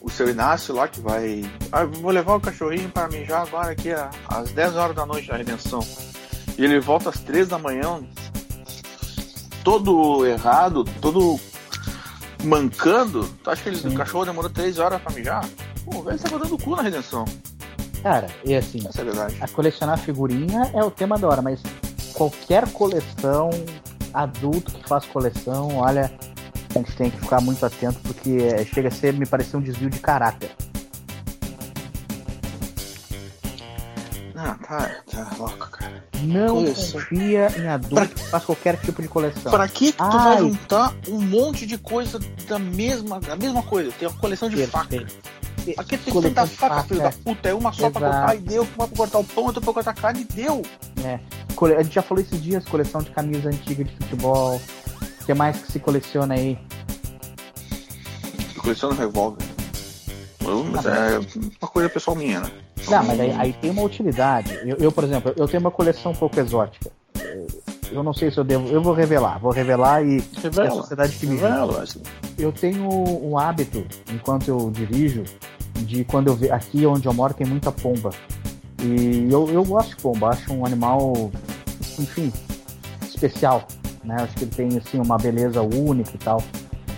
O 0.00 0.10
seu 0.10 0.28
Inácio 0.28 0.74
lá 0.74 0.86
que 0.88 1.00
vai. 1.00 1.44
Ah, 1.72 1.84
vou 1.84 2.10
levar 2.10 2.34
o 2.34 2.40
cachorrinho 2.40 2.88
para 2.90 3.08
mijar 3.08 3.42
agora 3.42 3.70
aqui 3.72 3.90
às 4.28 4.50
10 4.50 4.76
horas 4.76 4.94
da 4.96 5.06
noite 5.06 5.28
na 5.30 5.36
redenção. 5.36 5.80
E 6.56 6.64
ele 6.64 6.78
volta 6.80 7.10
às 7.10 7.18
3 7.20 7.48
da 7.48 7.58
manhã, 7.58 8.00
todo 9.62 10.24
errado, 10.26 10.84
todo 11.00 11.38
mancando. 12.44 13.28
Tu 13.42 13.50
acha 13.50 13.62
que 13.62 13.68
ele, 13.70 13.88
o 13.88 13.94
cachorro 13.94 14.24
demorou 14.24 14.50
3 14.50 14.78
horas 14.78 15.00
pra 15.00 15.12
mijar? 15.12 15.44
Pô, 15.84 15.98
o 15.98 16.02
velho 16.02 16.18
tá 16.18 16.36
dando 16.36 16.58
cu 16.58 16.76
na 16.76 16.82
redenção. 16.82 17.24
Cara, 18.02 18.26
e 18.44 18.54
assim, 18.54 18.86
Essa 18.86 18.98
é 18.98 19.02
a 19.02 19.04
verdade. 19.04 19.36
a 19.40 19.48
colecionar 19.48 19.98
figurinha 19.98 20.70
é 20.74 20.84
o 20.84 20.90
tema 20.90 21.18
da 21.18 21.26
hora, 21.26 21.40
mas 21.42 21.60
qualquer 22.12 22.68
coleção, 22.70 23.48
adulto 24.12 24.72
que 24.72 24.86
faz 24.86 25.06
coleção, 25.06 25.78
olha, 25.78 26.12
a 26.74 26.78
gente 26.78 26.94
tem 26.96 27.10
que 27.10 27.18
ficar 27.18 27.40
muito 27.40 27.64
atento 27.64 27.98
porque 28.00 28.30
é, 28.54 28.64
chega 28.66 28.88
a 28.88 28.90
ser, 28.90 29.14
me 29.14 29.24
parecer 29.24 29.56
um 29.56 29.60
desvio 29.62 29.88
de 29.88 29.98
caráter. 30.00 30.50
Não 36.34 36.54
Coleção. 36.56 37.00
confia 37.00 37.48
em 37.58 37.66
adulto 37.68 38.08
que 38.08 38.28
faz 38.28 38.44
qualquer 38.44 38.76
tipo 38.80 39.00
de 39.02 39.08
coleção. 39.08 39.50
Pra 39.52 39.68
que, 39.68 39.92
que 39.92 39.98
tu 39.98 40.04
Ai. 40.04 40.10
vai 40.34 40.38
juntar 40.38 40.94
um 41.08 41.20
monte 41.20 41.66
de 41.66 41.78
coisa 41.78 42.18
da 42.48 42.58
mesma, 42.58 43.20
da 43.20 43.36
mesma 43.36 43.62
coisa? 43.62 43.92
Tem 43.92 44.08
uma 44.08 44.16
coleção 44.18 44.48
de 44.48 44.66
faca. 44.66 44.88
Perfeito. 44.88 45.14
Pra 45.76 45.84
que 45.84 45.96
tem 45.96 46.20
tanta 46.22 46.46
faca, 46.46 46.82
filho 46.82 47.00
da 47.00 47.10
puta? 47.12 47.48
É 47.48 47.54
uma 47.54 47.72
só 47.72 47.88
pra 47.90 48.06
Exato. 48.08 48.16
cortar 48.26 48.36
e 48.36 48.38
deu, 48.40 48.68
uma 48.76 48.86
pra 48.88 48.96
cortar 48.96 49.18
o 49.18 49.24
pão, 49.24 49.44
outra 49.44 49.60
pra 49.62 49.72
cortar 49.72 49.90
a 49.92 49.94
carne 49.94 50.26
e 50.28 50.34
deu. 50.34 50.62
Cole- 51.56 51.74
A 51.76 51.82
gente 51.82 51.94
já 51.94 52.02
falou 52.02 52.22
esses 52.22 52.42
dias, 52.42 52.64
coleção 52.66 53.00
de 53.00 53.10
camisa 53.10 53.48
antiga 53.48 53.82
de 53.84 53.94
futebol. 53.96 54.60
O 55.22 55.24
que 55.24 55.32
mais 55.32 55.56
que 55.58 55.72
se 55.72 55.78
coleciona 55.78 56.34
aí? 56.34 56.58
Eu 58.56 58.62
coleciono 58.62 58.94
revólver. 58.94 59.42
Eu- 60.44 60.64
mas 60.64 60.86
Ah, 60.86 61.10
é 61.12 61.18
uma 61.60 61.68
coisa 61.68 61.88
pessoal 61.88 62.16
minha, 62.16 62.40
né? 62.40 62.50
Não, 62.88 63.04
mas 63.04 63.18
aí, 63.20 63.32
aí 63.32 63.52
tem 63.54 63.70
uma 63.70 63.82
utilidade. 63.82 64.52
Eu, 64.64 64.76
eu, 64.78 64.92
por 64.92 65.04
exemplo, 65.04 65.32
eu 65.36 65.48
tenho 65.48 65.60
uma 65.60 65.70
coleção 65.70 66.12
um 66.12 66.14
pouco 66.14 66.38
exótica. 66.38 66.90
Eu- 67.90 68.02
não 68.02 68.12
sei 68.12 68.30
se 68.30 68.38
eu 68.38 68.44
devo. 68.44 68.68
Eu 68.68 68.82
vou 68.82 68.92
revelar, 68.92 69.38
vou 69.38 69.52
revelar 69.52 70.02
e 70.04 70.18
é 70.18 70.20
a 70.38 70.40
Revela. 70.42 70.70
sociedade 70.70 71.16
que 71.16 71.26
me. 71.26 71.36
Revela. 71.36 71.84
Eu 72.38 72.50
tenho 72.52 72.88
um 72.88 73.38
hábito, 73.38 73.84
enquanto 74.12 74.48
eu 74.48 74.70
dirijo, 74.70 75.24
de 75.80 76.04
quando 76.04 76.28
eu 76.28 76.34
ve 76.34 76.50
aqui 76.50 76.84
onde 76.86 77.06
eu 77.06 77.12
moro 77.14 77.32
tem 77.34 77.46
muita 77.46 77.70
pomba. 77.70 78.10
E 78.82 79.28
eu, 79.30 79.48
eu 79.48 79.64
gosto 79.64 79.90
de 79.90 79.96
pomba, 79.96 80.30
acho 80.30 80.52
um 80.52 80.66
animal, 80.66 81.30
enfim, 81.98 82.32
especial. 83.06 83.66
Né? 84.02 84.16
Acho 84.18 84.34
que 84.34 84.44
ele 84.44 84.50
tem 84.50 84.76
assim, 84.78 85.00
uma 85.00 85.16
beleza 85.16 85.62
única 85.62 86.10
e 86.14 86.18
tal. 86.18 86.42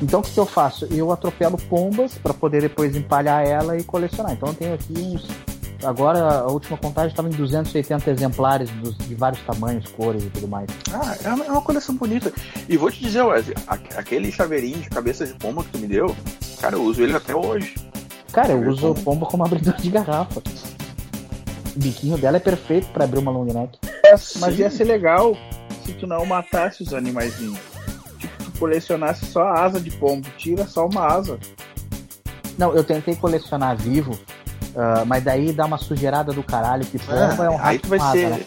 Então 0.01 0.21
o 0.21 0.23
que, 0.23 0.31
que 0.33 0.41
eu 0.41 0.47
faço? 0.47 0.87
Eu 0.91 1.11
atropelo 1.11 1.57
pombas 1.57 2.15
para 2.15 2.35
poder 2.35 2.61
depois 2.63 2.95
empalhar 2.95 3.47
ela 3.47 3.77
e 3.79 3.83
colecionar. 3.85 4.33
Então 4.33 4.49
eu 4.51 4.55
tenho 4.55 4.75
aqui 4.75 4.93
uns. 4.99 5.27
Agora 5.85 6.19
a 6.41 6.47
última 6.51 6.77
contagem 6.79 7.11
estava 7.11 7.29
em 7.29 7.33
280 7.33 8.11
exemplares 8.11 8.71
dos, 8.71 8.97
de 8.97 9.15
vários 9.15 9.41
tamanhos, 9.43 9.87
cores 9.91 10.23
e 10.25 10.31
tudo 10.31 10.49
mais. 10.49 10.67
Ah, 10.93 11.17
é 11.23 11.29
uma, 11.29 11.45
é 11.45 11.51
uma 11.51 11.63
coleção 11.63 11.95
bonita. 11.95 12.33
E 12.69 12.77
vou 12.77 12.91
te 12.91 13.01
dizer, 13.01 13.23
Wesley, 13.23 13.55
aquele 13.95 14.33
chaveirinho 14.33 14.79
de 14.79 14.89
cabeça 14.89 15.27
de 15.27 15.35
pomba 15.35 15.63
que 15.63 15.71
tu 15.71 15.79
me 15.79 15.87
deu, 15.87 16.15
cara, 16.61 16.77
eu 16.77 16.83
uso 16.83 17.03
ele 17.03 17.15
até 17.15 17.35
hoje. 17.35 17.75
Cara, 18.33 18.53
eu 18.53 18.63
Eu 18.63 18.71
uso 18.71 18.81
como. 18.89 19.03
pomba 19.03 19.27
como 19.27 19.45
abridor 19.45 19.75
de 19.77 19.91
garrafa. 19.91 20.41
O 21.75 21.79
biquinho 21.79 22.17
dela 22.17 22.39
é 22.39 22.41
perfeito 22.41 22.89
para 22.89 23.05
abrir 23.05 23.19
uma 23.19 23.31
long 23.31 23.45
neck. 23.45 23.79
Mas 24.41 24.59
ia 24.59 24.71
ser 24.71 24.85
legal 24.85 25.37
se 25.85 25.93
tu 25.93 26.07
não 26.07 26.25
matasse 26.25 26.83
os 26.83 26.95
animaizinhos. 26.95 27.59
Colecionasse 28.59 29.27
só 29.27 29.43
a 29.43 29.65
asa 29.65 29.81
de 29.81 29.91
pombo. 29.91 30.27
Tira 30.37 30.67
só 30.67 30.87
uma 30.87 31.07
asa. 31.07 31.39
Não, 32.59 32.75
eu 32.75 32.83
tentei 32.83 33.15
colecionar 33.15 33.77
vivo, 33.77 34.19
ah, 34.75 35.05
mas 35.07 35.23
daí 35.23 35.53
dá 35.53 35.67
uma 35.67 35.79
sujeirada 35.79 36.33
do 36.33 36.43
caralho 36.43 36.85
que 36.87 36.99
pomba 36.99 37.45
é, 37.45 37.51
um 37.51 37.57
rato 37.57 37.69
aí 37.69 37.79
tu 37.79 37.89
vai 37.89 38.01
ser. 38.13 38.31
né? 38.31 38.41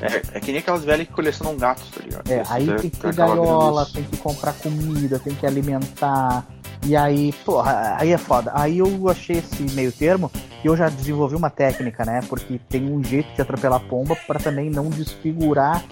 É, 0.00 0.22
é 0.36 0.40
que 0.40 0.52
nem 0.52 0.58
aquelas 0.58 0.84
velhas 0.84 1.06
que 1.06 1.12
colecionam 1.12 1.56
gatos, 1.56 1.88
tá 1.90 2.02
ligado? 2.02 2.30
É, 2.30 2.42
Esse 2.42 2.52
aí 2.52 2.68
é- 2.70 2.74
tem 2.76 2.90
que 2.90 2.96
ter 2.98 3.14
gaiola, 3.14 3.86
tem 3.86 4.02
que 4.04 4.16
comprar 4.18 4.52
comida, 4.54 5.18
tem 5.18 5.34
que 5.34 5.46
alimentar. 5.46 6.44
E 6.84 6.94
aí, 6.94 7.32
porra, 7.44 7.96
aí 7.98 8.12
é 8.12 8.18
foda. 8.18 8.52
Aí 8.54 8.78
eu 8.78 9.08
achei 9.08 9.38
esse 9.38 9.62
meio 9.74 9.90
termo 9.90 10.30
e 10.64 10.66
eu 10.66 10.76
já 10.76 10.88
desenvolvi 10.88 11.34
uma 11.36 11.50
técnica, 11.50 12.04
né? 12.04 12.20
Porque 12.28 12.58
tem 12.68 12.90
um 12.90 13.02
jeito 13.02 13.32
de 13.34 13.42
atropelar 13.42 13.80
pomba 13.88 14.16
pra 14.26 14.38
também 14.40 14.70
não 14.70 14.88
desfigurar 14.90 15.84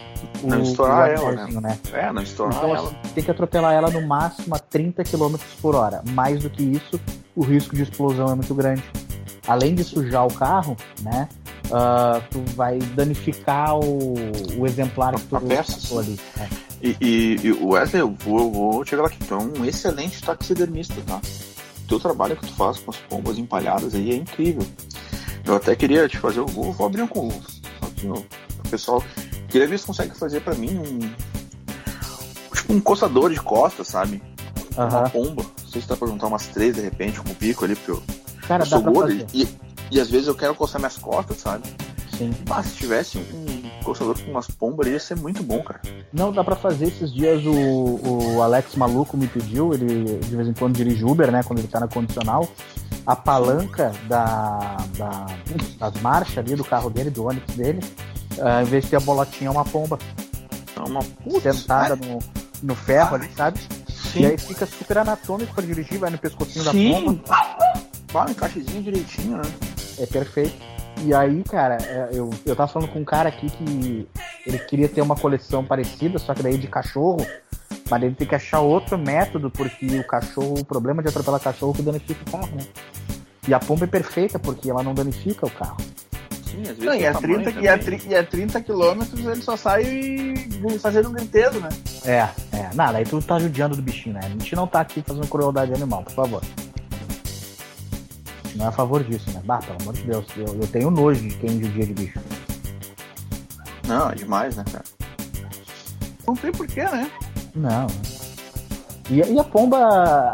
o, 0.43 0.49
Não 0.49 0.63
estourar 0.63 1.09
o 1.09 1.13
ela, 1.13 1.29
animalzinho, 1.29 1.61
né? 1.61 1.79
É, 1.93 2.13
não 2.13 2.23
estourar 2.23 2.57
Então, 2.57 2.71
ela. 2.77 2.89
assim, 2.89 2.97
tem 3.15 3.25
que 3.25 3.31
atropelar 3.31 3.73
ela 3.73 3.91
no 3.91 4.03
máximo 4.07 4.55
a 4.55 4.59
30 4.59 5.05
km 5.05 5.37
por 5.61 5.75
hora. 5.75 6.03
Mais 6.11 6.43
do 6.43 6.51
que 6.51 6.63
isso, 6.63 7.01
o 7.37 7.43
risco 7.43 7.77
de 7.77 7.83
explosão 7.83 8.29
é 8.31 8.35
muito 8.35 8.55
grande. 8.55 8.83
Além 9.47 9.75
de 9.75 9.85
sujar 9.85 10.27
o 10.27 10.33
carro, 10.33 10.77
né? 11.03 11.29
ah, 11.73 12.21
tu 12.31 12.43
vai 12.55 12.79
danificar 12.79 13.77
o, 13.79 14.15
o 14.59 14.67
exemplar 14.67 15.15
que 15.15 15.23
tu 15.27 15.37
A 15.37 15.41
passou 15.41 15.99
ali. 16.01 16.19
né? 16.37 16.49
E, 16.83 16.97
e, 17.01 17.37
e 17.47 17.53
o 17.53 17.69
Wesley, 17.69 18.03
eu 18.03 18.15
vou, 18.25 18.39
eu 18.41 18.51
vou 18.51 18.85
chegar 18.85 19.03
lá 19.03 19.09
aqui. 19.09 19.19
Tu 19.19 19.35
é 19.35 19.37
um 19.39 19.65
excelente 19.65 20.23
taxidermista, 20.23 20.95
tá? 21.07 21.21
O 21.85 21.87
teu 21.87 22.01
trabalho 22.01 22.37
que 22.37 22.47
tu 22.47 22.55
faz 22.55 22.79
com 22.79 22.91
as 22.91 22.97
pombas 22.97 23.39
empalhadas 23.39 23.95
aí 23.95 24.11
é 24.11 24.17
incrível. 24.17 24.67
Eu 25.45 25.57
até 25.57 25.77
queria 25.77 26.09
te 26.09 26.19
fazer, 26.19 26.39
eu 26.41 26.47
vou, 26.47 26.73
vou 26.73 26.87
abrir 26.87 27.03
um 27.03 27.07
com 27.07 27.29
pro 27.29 28.71
pessoal. 28.71 29.03
Queria 29.49 29.69
ver 29.69 29.79
se 29.79 29.87
consegue 29.87 30.17
fazer 30.17 30.41
pra 30.41 30.55
mim 30.55 30.77
um. 30.79 30.99
Tipo 32.55 32.73
um 32.73 32.81
coçador 32.81 33.31
de 33.31 33.41
costas, 33.41 33.89
sabe? 33.89 34.23
Uma 34.77 35.11
pomba. 35.11 35.43
Não 35.43 35.69
sei 35.69 35.83
se 35.83 35.89
dá 35.89 35.97
pra 35.97 36.09
juntar 36.09 36.27
umas 36.27 36.47
três 36.49 36.75
de 36.75 36.81
repente 36.81 37.21
com 37.21 37.31
o 37.31 37.35
bico 37.35 37.65
ali, 37.65 37.77
porque 37.77 37.91
eu, 37.91 38.03
Cara, 38.49 38.63
eu 38.63 38.67
sou 38.67 38.83
gordo 38.83 39.13
e, 39.33 39.49
e 39.91 40.01
às 40.01 40.11
vezes 40.11 40.29
eu 40.29 40.35
quero 40.35 40.55
coçar 40.55 40.81
minhas 40.81 40.97
costas, 40.97 41.39
sabe? 41.39 41.69
Sim. 42.17 42.31
Ah, 42.51 42.63
se 42.63 42.75
tivesse 42.77 43.19
um 43.19 43.83
coçador 43.85 44.19
com 44.19 44.31
umas 44.31 44.47
pombas 44.49 44.87
ia 44.87 45.01
ser 45.01 45.17
muito 45.17 45.43
bom, 45.43 45.63
cara. 45.63 45.81
Não, 46.13 46.33
dá 46.33 46.43
pra 46.45 46.55
fazer. 46.57 46.87
Esses 46.87 47.13
dias 47.13 47.45
o, 47.45 48.01
o 48.37 48.43
Alex 48.43 48.77
Maluco 48.77 49.17
me 49.17 49.27
pediu, 49.27 49.73
ele 49.75 50.19
de 50.19 50.37
vez 50.37 50.49
em 50.49 50.53
quando 50.53 50.77
dirige 50.77 51.05
Uber, 51.05 51.31
né? 51.31 51.43
Quando 51.43 51.59
ele 51.59 51.69
tá 51.69 51.81
na 51.81 51.89
condicional. 51.89 52.49
A 53.07 53.15
palanca 53.15 53.93
da, 54.09 54.77
da- 54.97 55.27
das 55.79 56.01
marchas 56.01 56.39
ali 56.39 56.55
do 56.57 56.65
carro 56.65 56.89
dele, 56.89 57.11
do 57.11 57.27
ônibus 57.27 57.55
dele, 57.55 57.81
ah, 58.41 58.63
em 58.63 58.65
vez 58.65 58.85
de 58.85 58.91
ter 58.91 58.97
a 58.97 59.01
bolotinha, 59.01 59.49
é 59.49 59.51
uma 59.51 59.65
pomba 59.65 59.99
É 60.75 60.81
uma 60.81 61.01
sentada 61.43 61.97
no, 61.97 62.19
no 62.63 62.75
ferro 62.75 63.17
ali, 63.17 63.29
sabe? 63.37 63.59
Sim. 63.91 64.21
E 64.21 64.27
aí 64.27 64.39
fica 64.39 64.65
super 64.65 64.99
anatômico 64.99 65.53
pra 65.53 65.63
dirigir, 65.65 65.99
vai 65.99 66.09
no 66.09 66.17
pescocinho 66.17 66.65
da 66.65 66.71
Sim. 66.71 66.93
pomba. 67.05 67.21
Fala, 68.09 68.31
encaixezinho 68.31 68.83
direitinho, 68.83 69.37
né? 69.37 69.43
É 69.99 70.07
perfeito. 70.07 70.55
E 71.05 71.13
aí, 71.13 71.43
cara, 71.45 71.77
é, 71.83 72.09
eu, 72.13 72.31
eu 72.47 72.57
tava 72.57 72.71
falando 72.73 72.89
com 72.91 73.01
um 73.01 73.05
cara 73.05 73.29
aqui 73.29 73.51
que 73.51 74.09
ele 74.47 74.59
queria 74.61 74.89
ter 74.89 75.03
uma 75.03 75.15
coleção 75.15 75.65
parecida, 75.65 76.19
só 76.19 76.33
que 76.35 76.43
daí 76.43 76.57
de 76.57 76.67
cachorro. 76.67 77.25
Mas 77.91 78.03
ele 78.03 78.15
tem 78.15 78.27
que 78.27 78.35
achar 78.35 78.61
outro 78.61 78.97
método, 78.97 79.51
porque 79.51 79.99
o 79.99 80.07
cachorro, 80.07 80.55
o 80.61 80.65
problema 80.65 81.03
de 81.03 81.09
atropelar 81.09 81.39
cachorro 81.41 81.73
é 81.73 81.77
que 81.77 81.83
danifica 81.83 82.21
o 82.27 82.31
carro, 82.33 82.57
né? 82.57 82.65
E 83.47 83.53
a 83.53 83.59
pomba 83.61 83.85
é 83.85 83.89
perfeita, 83.89 84.39
porque 84.39 84.71
ela 84.71 84.83
não 84.83 84.95
danifica 84.95 85.45
o 85.47 85.51
carro. 85.51 85.77
Sim, 86.47 86.63
às 86.63 86.69
vezes. 86.69 86.85
Não, 86.85 86.95
e 86.95 86.99
tem 86.99 87.07
a 87.09 87.13
tamanho 87.13 87.43
30, 87.43 87.61
e 87.61 87.69
a, 87.69 87.79
tri- 87.79 88.03
e 88.09 88.15
a 88.15 88.25
30 88.25 88.61
quilômetros 88.63 89.21
ele 89.27 89.43
só 89.43 89.57
sai 89.57 89.83
e- 89.83 90.79
fazendo 90.81 91.11
um 91.11 91.13
brinquedo, 91.13 91.61
né? 91.61 91.69
É, 92.07 92.29
é. 92.57 92.71
Nada, 92.75 92.97
aí 92.99 93.05
tu 93.05 93.21
tá 93.21 93.39
judiando 93.39 93.77
do 93.77 93.83
bichinho, 93.83 94.15
né? 94.15 94.21
A 94.25 94.29
gente 94.31 94.57
não 94.57 94.67
tá 94.67 94.81
aqui 94.81 95.03
fazendo 95.07 95.27
crueldade 95.29 95.75
animal, 95.75 96.03
por 96.05 96.13
favor. 96.15 96.43
Não 98.55 98.67
é 98.67 98.69
a 98.69 98.73
favor 98.73 99.03
disso, 99.03 99.31
né? 99.33 99.41
Bah, 99.45 99.59
pelo 99.59 99.81
amor 99.83 99.95
de 99.95 100.03
Deus, 100.03 100.27
eu, 100.37 100.47
eu 100.47 100.67
tenho 100.69 100.91
nojo 100.91 101.21
de 101.21 101.35
quem 101.37 101.63
judia 101.63 101.87
de 101.87 101.95
bicho. 101.95 102.21
Não, 103.87 104.11
é 104.11 104.15
demais, 104.15 104.57
né, 104.57 104.65
cara? 104.71 104.85
Não 106.27 106.35
tem 106.35 106.53
porquê, 106.53 106.85
né? 106.85 107.11
Não. 107.55 107.87
E, 109.11 109.17
e 109.17 109.39
a 109.39 109.45
pomba. 109.45 109.79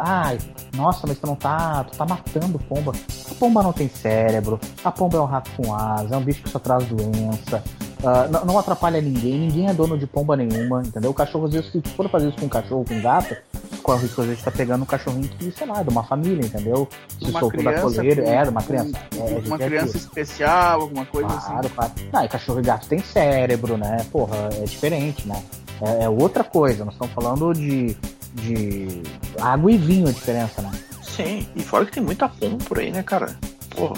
Ai, 0.04 0.38
nossa, 0.76 1.06
mas 1.06 1.18
tu 1.18 1.26
não 1.26 1.34
tá. 1.34 1.84
Tu 1.84 1.96
tá 1.96 2.06
matando 2.06 2.58
pomba. 2.58 2.92
A 3.30 3.34
pomba 3.34 3.62
não 3.62 3.72
tem 3.72 3.88
cérebro. 3.88 4.60
A 4.84 4.92
pomba 4.92 5.18
é 5.18 5.20
um 5.20 5.24
rato 5.24 5.50
com 5.56 5.74
asa, 5.74 6.14
é 6.14 6.18
um 6.18 6.22
bicho 6.22 6.42
que 6.42 6.50
só 6.50 6.58
traz 6.58 6.84
doença. 6.86 7.62
ah, 8.04 8.28
não, 8.28 8.44
não 8.44 8.58
atrapalha 8.58 9.00
ninguém, 9.00 9.40
ninguém 9.40 9.68
é 9.68 9.74
dono 9.74 9.98
de 9.98 10.06
pomba 10.06 10.36
nenhuma, 10.36 10.82
entendeu? 10.82 11.10
O 11.10 11.14
cachorro, 11.14 11.46
às 11.46 11.52
vezes, 11.52 11.72
se 11.72 11.80
for 11.96 12.08
fazer 12.08 12.28
isso 12.28 12.38
com 12.38 12.46
um 12.46 12.50
cachorro, 12.50 12.84
com 12.86 12.94
um 12.94 13.02
gato, 13.02 13.36
corre 13.80 13.98
o 13.98 14.02
risco, 14.02 14.20
às 14.20 14.26
vezes, 14.26 14.38
de 14.40 14.44
tá 14.44 14.50
pegando 14.50 14.82
um 14.82 14.86
cachorrinho 14.86 15.28
que, 15.28 15.50
sei 15.50 15.66
lá, 15.66 15.80
é 15.80 15.84
de 15.84 15.90
uma 15.90 16.02
família, 16.04 16.44
entendeu? 16.46 16.88
Se 17.18 17.30
Uma 17.30 17.40
soltou 17.40 17.62
da 17.62 17.80
coleira, 17.80 18.22
com- 18.22 18.28
é, 18.30 18.42
de 18.44 18.48
uma 18.50 18.62
criança. 18.62 18.90
É, 19.16 19.18
uma 19.20 19.28
gente, 19.40 19.52
é 19.62 19.66
criança 19.66 19.86
aquilo. 19.88 20.04
especial, 20.04 20.80
alguma 20.82 21.06
coisa 21.06 21.28
Claro, 21.28 21.58
assim. 21.66 21.68
claro. 21.74 21.92
Não, 22.12 22.24
e 22.24 22.28
cachorro 22.28 22.58
e 22.60 22.62
gato 22.62 22.88
tem 22.88 22.98
cérebro, 23.00 23.76
né? 23.76 24.06
Porra, 24.12 24.36
é 24.60 24.64
diferente, 24.64 25.26
né? 25.26 25.42
É, 25.80 26.04
é 26.04 26.08
outra 26.08 26.44
coisa. 26.44 26.84
Nós 26.84 26.94
estamos 26.94 27.14
falando 27.14 27.52
de, 27.54 27.96
de 28.34 29.02
água 29.40 29.70
e 29.72 29.76
vinho 29.78 30.08
a 30.08 30.12
diferença, 30.12 30.60
né? 30.62 30.70
Sim, 31.02 31.46
e 31.56 31.62
fora 31.62 31.84
que 31.86 31.92
tem 31.92 32.02
muita 32.02 32.28
pomba 32.28 32.58
por 32.64 32.78
aí, 32.78 32.90
né, 32.90 33.02
cara? 33.02 33.36
Porra. 33.74 33.96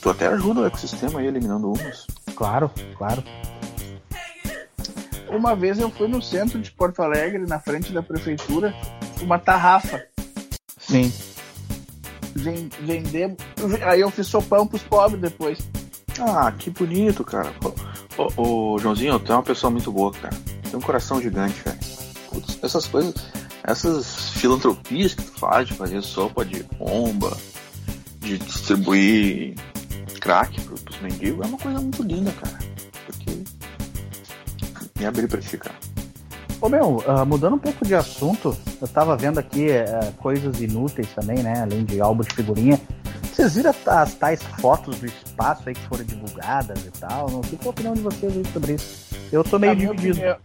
Tu 0.00 0.10
até 0.10 0.26
ajuda 0.28 0.60
o 0.60 0.66
ecossistema 0.66 1.20
aí 1.20 1.26
eliminando 1.26 1.72
umas. 1.72 2.06
Claro, 2.36 2.70
claro. 2.96 3.22
Uma 5.30 5.54
vez 5.54 5.78
eu 5.78 5.90
fui 5.90 6.08
no 6.08 6.22
centro 6.22 6.58
de 6.60 6.70
Porto 6.70 7.02
Alegre, 7.02 7.46
na 7.46 7.58
frente 7.60 7.92
da 7.92 8.02
prefeitura, 8.02 8.74
uma 9.20 9.38
tarrafa. 9.38 10.02
Sim. 10.78 11.12
Ven- 12.34 12.70
Vender. 12.80 13.36
Aí 13.86 14.00
eu 14.00 14.10
fiz 14.10 14.26
sopão 14.26 14.66
pros 14.66 14.82
pobres 14.82 15.20
depois. 15.20 15.58
Ah, 16.20 16.52
que 16.52 16.70
bonito, 16.70 17.24
cara. 17.24 17.52
Ô, 18.16 18.22
ô, 18.36 18.74
ô, 18.74 18.78
Joãozinho, 18.78 19.18
tu 19.20 19.32
é 19.32 19.36
uma 19.36 19.42
pessoa 19.42 19.70
muito 19.70 19.92
boa, 19.92 20.12
cara. 20.12 20.34
Tem 20.62 20.76
um 20.78 20.82
coração 20.82 21.20
gigante, 21.20 21.60
velho. 21.64 21.78
Essas 22.62 22.86
coisas, 22.86 23.14
essas 23.62 24.30
filantropias 24.30 25.14
que 25.14 25.22
tu 25.22 25.32
faz 25.32 25.68
de 25.68 25.74
fazer 25.74 26.02
sopa 26.02 26.44
de 26.44 26.62
pomba, 26.64 27.36
de 28.20 28.38
distribuir 28.38 29.54
crack 30.20 30.60
pro, 30.62 30.74
pros 30.80 31.00
mendigos, 31.00 31.44
é 31.44 31.48
uma 31.48 31.58
coisa 31.58 31.80
muito 31.80 32.02
linda, 32.02 32.32
cara. 32.32 32.58
Me 34.98 35.06
abri 35.06 35.26
pra 35.26 35.40
ti, 35.40 35.56
cara. 35.56 35.74
Ô 36.60 36.68
meu, 36.68 37.02
ah, 37.06 37.24
mudando 37.24 37.54
um 37.54 37.58
pouco 37.58 37.84
de 37.84 37.94
assunto, 37.94 38.56
eu 38.80 38.88
tava 38.88 39.16
vendo 39.16 39.38
aqui 39.38 39.70
eh, 39.70 40.12
coisas 40.18 40.60
inúteis 40.60 41.08
também, 41.14 41.40
né? 41.40 41.60
Além 41.62 41.84
de 41.84 42.00
álbum 42.00 42.24
de 42.24 42.34
figurinha. 42.34 42.80
vocês 43.32 43.54
viram 43.54 43.72
as 43.86 44.14
tais 44.14 44.42
fotos 44.60 44.98
do 44.98 45.06
espaço 45.06 45.68
aí 45.68 45.74
que 45.74 45.86
foram 45.86 46.04
divulgadas 46.04 46.84
e 46.84 46.90
tal? 46.90 47.30
Não 47.30 47.44
sei 47.44 47.56
qual 47.58 47.68
a 47.68 47.70
opinião 47.70 47.94
de 47.94 48.00
vocês 48.00 48.36
aí 48.36 48.44
sobre 48.52 48.74
isso. 48.74 49.14
Eu 49.30 49.44
tô 49.44 49.56
meio 49.56 49.72
a, 49.72 49.76
minha 49.76 49.94
dividido. 49.94 50.18
opinião, 50.18 50.38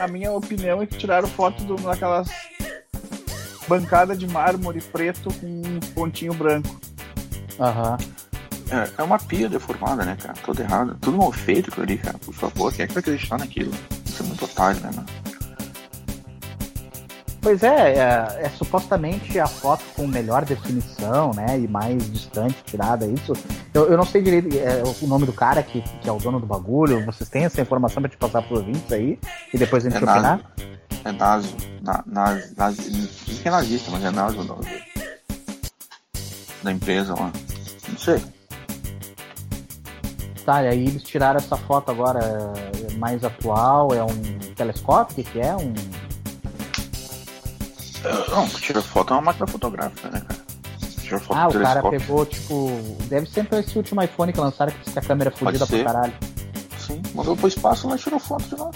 a 0.00 0.08
minha 0.08 0.32
opinião 0.32 0.82
é 0.82 0.86
que 0.86 0.96
tiraram 0.96 1.28
foto 1.28 1.62
do, 1.64 1.76
daquelas 1.76 2.30
bancada 3.68 4.16
de 4.16 4.26
mármore 4.26 4.80
preto 4.80 5.28
com 5.34 5.46
um 5.46 5.80
pontinho 5.94 6.32
branco. 6.32 6.80
Aham. 7.60 7.98
É, 8.70 8.90
é 8.98 9.02
uma 9.02 9.18
pia 9.18 9.48
deformada, 9.48 10.04
né, 10.04 10.16
cara? 10.20 10.34
Tudo 10.42 10.60
errado. 10.60 10.96
Tudo 11.00 11.18
mal 11.18 11.30
feito 11.32 11.68
aquilo 11.68 11.84
ali, 11.84 11.98
cara. 11.98 12.18
Por 12.18 12.34
favor, 12.34 12.72
quem 12.72 12.84
é 12.84 12.86
que 12.86 12.94
vai 12.94 13.00
acreditar 13.00 13.38
naquilo? 13.38 13.72
É 14.20 14.26
muito 14.26 14.44
otário, 14.44 14.80
né, 14.80 14.90
mano? 14.94 15.06
Pois 17.40 17.62
é, 17.62 17.94
é, 17.94 18.40
é 18.42 18.48
supostamente 18.50 19.38
a 19.38 19.46
foto 19.46 19.82
com 19.94 20.06
melhor 20.06 20.44
definição, 20.44 21.32
né? 21.32 21.58
E 21.58 21.68
mais 21.68 22.10
distante 22.12 22.56
tirada. 22.64 23.06
Isso. 23.06 23.32
Eu, 23.72 23.90
eu 23.90 23.96
não 23.96 24.04
sei 24.04 24.22
direito 24.22 24.48
é, 24.56 24.82
o 25.00 25.06
nome 25.06 25.24
do 25.24 25.32
cara 25.32 25.62
que, 25.62 25.80
que 25.80 26.08
é 26.08 26.12
o 26.12 26.18
dono 26.18 26.40
do 26.40 26.46
bagulho. 26.46 27.04
Vocês 27.06 27.30
têm 27.30 27.44
essa 27.44 27.60
informação 27.60 28.02
pra 28.02 28.10
te 28.10 28.16
passar 28.16 28.42
pros 28.42 28.58
ouvintes 28.58 28.92
aí? 28.92 29.18
E 29.54 29.58
depois 29.58 29.86
a 29.86 29.88
gente 29.88 30.02
É 30.02 30.10
opinar? 30.10 30.40
É 31.04 31.12
Naso. 31.12 31.56
Na, 31.80 32.02
nas, 32.06 32.54
nas, 32.54 32.76
diz 32.76 33.38
que 33.40 33.48
é 33.48 33.50
nazista, 33.50 33.90
mas 33.90 34.04
é 34.04 34.10
não. 34.10 34.28
Da 36.62 36.72
empresa 36.72 37.14
lá. 37.14 37.32
Não 37.88 37.98
sei. 37.98 38.22
Tá, 40.48 40.62
e 40.62 40.68
aí 40.68 40.86
eles 40.86 41.02
tiraram 41.02 41.36
essa 41.36 41.58
foto 41.58 41.90
agora 41.90 42.20
é 42.20 42.94
mais 42.94 43.22
atual. 43.22 43.92
É 43.92 44.02
um 44.02 44.38
telescópio? 44.56 45.12
O 45.12 45.16
que, 45.16 45.30
que 45.30 45.40
é? 45.40 45.54
Um. 45.54 45.74
Não, 48.30 48.48
tira 48.48 48.80
foto 48.80 49.12
é 49.12 49.16
uma 49.16 49.24
máquina 49.24 49.46
fotográfica, 49.46 50.08
né, 50.08 50.22
cara? 50.26 50.40
Tira 51.02 51.20
foto 51.20 51.36
Ah, 51.36 51.48
o 51.48 51.60
cara 51.60 51.90
pegou, 51.90 52.24
tipo. 52.24 52.70
Deve 53.10 53.28
ser 53.28 53.40
então 53.40 53.60
esse 53.60 53.76
último 53.76 54.02
iPhone 54.02 54.32
que 54.32 54.40
lançaram 54.40 54.72
que 54.72 54.78
diz 54.78 54.94
que 54.94 54.98
a 54.98 55.02
câmera 55.02 55.28
é 55.28 55.36
fodida 55.36 55.66
pra 55.66 55.84
caralho. 55.84 56.14
Sim, 56.78 57.02
mandou 57.14 57.36
pro 57.36 57.46
espaço 57.46 57.86
lá 57.86 57.96
e 57.96 57.98
tirou 57.98 58.18
foto 58.18 58.44
de 58.44 58.54
lá. 58.54 58.70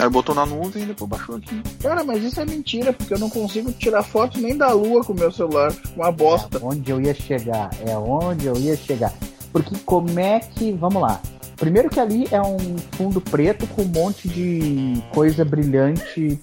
Aí 0.00 0.10
botou 0.10 0.34
na 0.34 0.44
nuvem 0.44 0.82
e 0.82 0.86
depois 0.86 1.08
baixou 1.08 1.36
aqui. 1.36 1.62
Cara, 1.82 2.04
mas 2.04 2.22
isso 2.22 2.38
é 2.38 2.44
mentira, 2.44 2.92
porque 2.92 3.14
eu 3.14 3.18
não 3.18 3.30
consigo 3.30 3.72
tirar 3.72 4.02
foto 4.02 4.38
nem 4.38 4.54
da 4.54 4.70
lua 4.72 5.02
com 5.02 5.14
o 5.14 5.16
meu 5.16 5.32
celular. 5.32 5.72
Uma 5.96 6.12
bosta. 6.12 6.58
É 6.58 6.60
onde 6.62 6.90
eu 6.90 7.00
ia 7.00 7.14
chegar, 7.14 7.70
é 7.86 7.96
onde 7.96 8.44
eu 8.44 8.56
ia 8.58 8.76
chegar. 8.76 9.14
Porque 9.52 9.76
como 9.84 10.18
é 10.18 10.40
que. 10.40 10.72
Vamos 10.72 11.02
lá. 11.02 11.20
Primeiro 11.56 11.88
que 11.88 12.00
ali 12.00 12.26
é 12.32 12.40
um 12.42 12.76
fundo 12.96 13.20
preto 13.20 13.66
com 13.68 13.82
um 13.82 13.88
monte 13.88 14.28
de 14.28 15.00
coisa 15.12 15.44
brilhante 15.44 16.40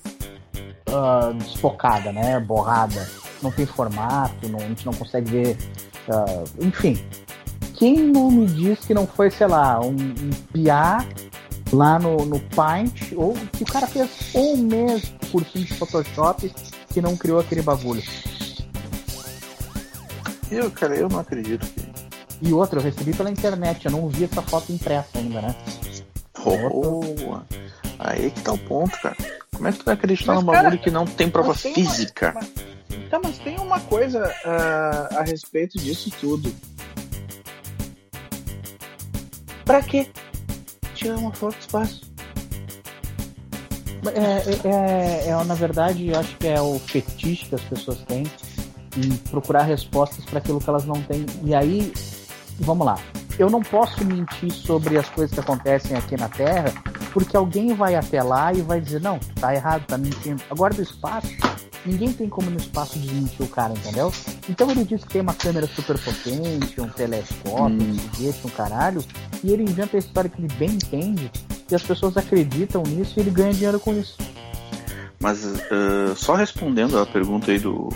ah, 0.88 1.34
desfocada, 1.36 2.12
né? 2.12 2.39
Borrada. 2.39 3.08
Não 3.42 3.51
tem 3.51 3.66
formato, 3.66 4.48
não- 4.50 4.60
a 4.60 4.68
gente 4.68 4.86
não 4.86 4.94
consegue 4.94 5.32
ver. 5.32 5.58
ah, 6.10 6.44
enfim. 6.60 6.98
Quem 7.75 7.98
não 7.98 8.30
me 8.30 8.46
diz 8.46 8.80
que 8.80 8.94
não 8.94 9.08
foi, 9.08 9.32
sei 9.32 9.48
lá, 9.48 9.80
um, 9.80 9.92
um 9.96 10.32
lá 11.72 12.00
no, 12.00 12.25
no 12.25 12.39
Paint, 12.39 13.13
ou 13.16 13.34
que 13.54 13.63
o 13.63 13.66
cara 13.66 13.88
fez 13.88 14.10
um 14.36 14.58
mês 14.58 15.13
cursinho 15.32 15.66
de 15.66 15.74
Photoshop 15.75 16.51
que 16.89 17.01
não 17.01 17.16
criou 17.16 17.39
aquele 17.39 17.62
bagulho. 17.62 18.04
Eu, 20.51 20.72
cara, 20.72 20.96
eu 20.96 21.08
não 21.08 21.20
acredito 21.20 21.66
que. 21.68 21.88
E 22.41 22.53
outra, 22.53 22.79
eu 22.79 22.84
recebi 22.84 23.13
pela 23.13 23.29
internet, 23.29 23.86
eu 23.86 23.91
não 23.91 24.08
vi 24.08 24.24
essa 24.24 24.41
foto 24.41 24.72
impressa 24.72 25.17
ainda, 25.17 25.41
né? 25.41 25.55
Boa. 26.43 27.46
Aí 28.00 28.31
que 28.31 28.41
tá 28.41 28.53
o 28.53 28.58
ponto, 28.58 28.98
cara. 29.01 29.15
Como 29.53 29.67
é 29.67 29.72
que 29.74 29.79
tu 29.79 29.86
vai 29.86 29.93
acreditar 29.96 30.36
Mas, 30.36 30.43
num 30.43 30.51
cara, 30.51 30.63
bagulho 30.63 30.81
que 30.81 30.89
não 30.91 31.05
tem 31.05 31.29
prova 31.29 31.53
tem 31.53 31.74
uma- 31.74 31.75
física? 31.91 32.31
mas- 32.36 32.50
Tá, 33.10 33.19
mas 33.24 33.38
tem 33.39 33.58
uma 33.60 33.79
coisa 33.79 34.31
ah, 34.46 35.10
a 35.17 35.24
respeito 35.24 35.77
disso 35.79 36.12
tudo. 36.21 36.54
Pra 39.65 39.82
quê? 39.82 40.08
Tirar 40.95 41.17
uma 41.17 41.34
foto 41.34 41.56
do 41.56 41.60
espaço. 41.60 42.02
É, 44.13 44.19
é, 44.19 45.28
é- 45.28 45.30
é, 45.30 45.43
na 45.43 45.56
verdade, 45.56 46.08
eu 46.08 46.19
acho 46.19 46.38
que 46.38 46.47
é 46.47 46.62
o 46.62 46.80
fetiche 46.80 47.45
que 47.47 47.56
as 47.56 47.62
pessoas 47.62 47.99
têm 48.08 48.23
em 48.97 49.10
procurar 49.30 49.63
respostas 49.63 50.23
para 50.25 50.39
aquilo 50.39 50.60
que 50.60 50.69
elas 50.69 50.86
não 50.86 51.02
têm. 51.04 51.25
E 51.43 51.54
aí, 51.54 51.91
vamos 52.60 52.86
lá. 52.86 52.98
Eu 53.38 53.50
não 53.50 53.62
posso 53.62 54.04
mentir 54.04 54.52
sobre 54.52 54.98
as 54.98 55.08
coisas 55.10 55.34
que 55.34 55.39
acontecem 55.39 55.95
aqui 55.95 56.17
na 56.17 56.28
Terra, 56.28 56.74
porque 57.13 57.38
alguém 57.38 57.74
vai 57.74 57.95
até 57.95 58.22
lá 58.22 58.54
e 58.54 58.62
vai 58.62 58.82
dizer, 58.82 59.02
não, 59.02 59.17
tu 59.17 59.34
tá 59.36 59.54
errado, 59.54 59.86
tá 59.86 59.98
mentindo. 59.98 60.41
Agora 60.50 60.74
do 60.74 60.82
espaço, 60.82 61.30
ninguém 61.86 62.12
tem 62.12 62.28
como 62.28 62.50
no 62.50 62.58
espaço 62.58 63.00
desmentir 63.00 63.41
o 63.45 63.48
cara, 63.48 63.74
entendeu? 63.74 64.12
Então 64.50 64.69
ele 64.69 64.84
diz 64.84 65.04
que 65.04 65.10
tem 65.10 65.22
uma 65.22 65.34
câmera 65.34 65.67
super 65.67 65.98
potente, 65.98 66.82
um 66.82 66.89
telescópio, 66.89 67.82
um 67.82 67.98
foguete, 67.98 68.41
um 68.45 68.50
caralho, 68.50 69.04
e 69.43 69.52
ele 69.52 69.63
inventa 69.63 69.95
a 69.95 70.00
história 70.00 70.30
que 70.30 70.41
ele 70.41 70.54
bem 70.56 70.72
entende, 70.72 71.32
e 71.72 71.76
as 71.76 71.84
pessoas 71.84 72.17
acreditam 72.17 72.84
nisso 72.84 73.13
e 73.17 73.22
ele 73.22 73.32
ganha 73.32 73.54
dinheiro 73.54 73.80
com 73.80 73.93
isso. 73.93 74.17
Mas 75.19 75.45
ah, 75.45 76.13
só 76.15 76.36
respondendo 76.36 76.98
a 76.98 77.06
pergunta 77.06 77.52
aí 77.52 77.60
do, 77.60 77.89